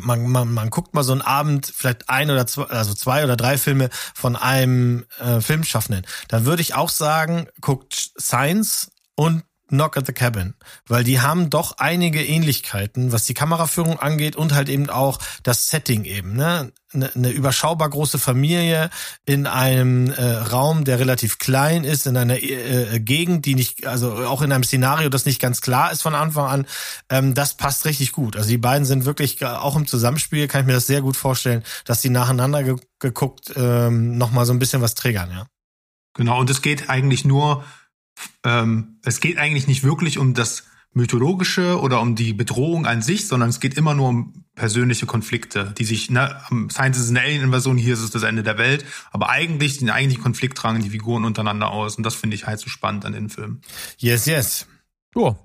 [0.00, 3.36] man, man, man guckt mal so einen Abend, vielleicht ein oder zwei, also zwei oder
[3.36, 9.42] drei Filme von einem äh, Filmschaffenden, dann würde ich auch sagen, guckt Science und
[9.72, 10.54] Knock at the Cabin,
[10.86, 15.68] weil die haben doch einige Ähnlichkeiten, was die Kameraführung angeht und halt eben auch das
[15.68, 16.72] Setting eben, ne?
[16.94, 18.90] Eine, eine überschaubar große Familie
[19.24, 24.12] in einem äh, Raum, der relativ klein ist, in einer äh, Gegend, die nicht, also
[24.12, 26.66] auch in einem Szenario, das nicht ganz klar ist von Anfang an.
[27.08, 28.36] Ähm, das passt richtig gut.
[28.36, 31.16] Also die beiden sind wirklich äh, auch im Zusammenspiel, kann ich mir das sehr gut
[31.16, 35.46] vorstellen, dass die nacheinander ge geguckt ähm, noch mal so ein bisschen was triggern, ja.
[36.14, 37.64] Genau, und es geht eigentlich nur,
[38.44, 43.26] ähm, es geht eigentlich nicht wirklich um das Mythologische oder um die Bedrohung an sich,
[43.26, 46.36] sondern es geht immer nur um persönliche Konflikte, die sich, ne,
[46.70, 50.22] Science ist eine Alien-Invasion, hier ist es das Ende der Welt, aber eigentlich, den eigentlichen
[50.22, 53.30] Konflikt tragen die Figuren untereinander aus und das finde ich halt so spannend an den
[53.30, 53.62] Film.
[53.96, 54.68] Yes, yes.
[55.14, 55.38] Ja,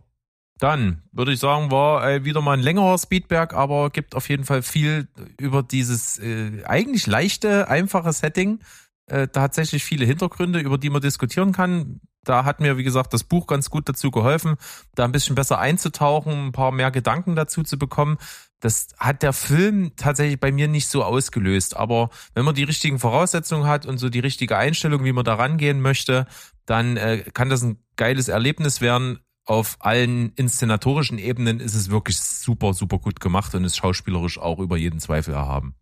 [0.60, 4.44] dann würde ich sagen, war äh, wieder mal ein längerer Speedberg, aber gibt auf jeden
[4.44, 5.08] Fall viel
[5.40, 8.60] über dieses äh, eigentlich leichte, einfache Setting.
[9.06, 12.02] Äh, tatsächlich viele Hintergründe, über die man diskutieren kann.
[12.28, 14.56] Da hat mir, wie gesagt, das Buch ganz gut dazu geholfen,
[14.96, 18.18] da ein bisschen besser einzutauchen, ein paar mehr Gedanken dazu zu bekommen.
[18.60, 21.78] Das hat der Film tatsächlich bei mir nicht so ausgelöst.
[21.78, 25.36] Aber wenn man die richtigen Voraussetzungen hat und so die richtige Einstellung, wie man da
[25.36, 26.28] rangehen möchte,
[26.66, 29.20] dann äh, kann das ein geiles Erlebnis werden.
[29.46, 34.60] Auf allen inszenatorischen Ebenen ist es wirklich super, super gut gemacht und ist schauspielerisch auch
[34.60, 35.76] über jeden Zweifel erhaben.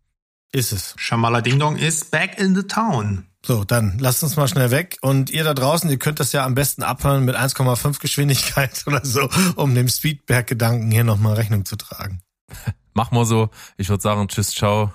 [0.52, 0.94] Ist es.
[0.96, 3.26] Shamala Ding Dong ist back in the town.
[3.44, 4.98] So, dann lasst uns mal schnell weg.
[5.02, 9.04] Und ihr da draußen, ihr könnt das ja am besten abhören mit 1,5 Geschwindigkeit oder
[9.04, 12.22] so, um dem Speedberg-Gedanken hier nochmal Rechnung zu tragen.
[12.94, 13.50] Machen wir so.
[13.76, 14.92] Ich würde sagen, tschüss, ciao.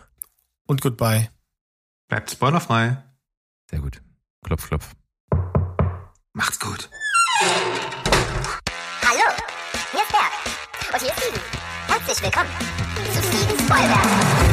[0.68, 1.30] Und goodbye.
[2.10, 2.98] Bleibt spoilerfrei.
[3.70, 4.02] Sehr gut.
[4.44, 4.90] Klopf, klopf.
[6.34, 6.90] Macht's gut.
[9.04, 9.24] Hallo,
[9.92, 10.94] hier ist Berg.
[10.94, 11.42] Und hier ist Steven.
[11.88, 12.50] Herzlich willkommen
[13.14, 14.51] zu Steven Spoilberg.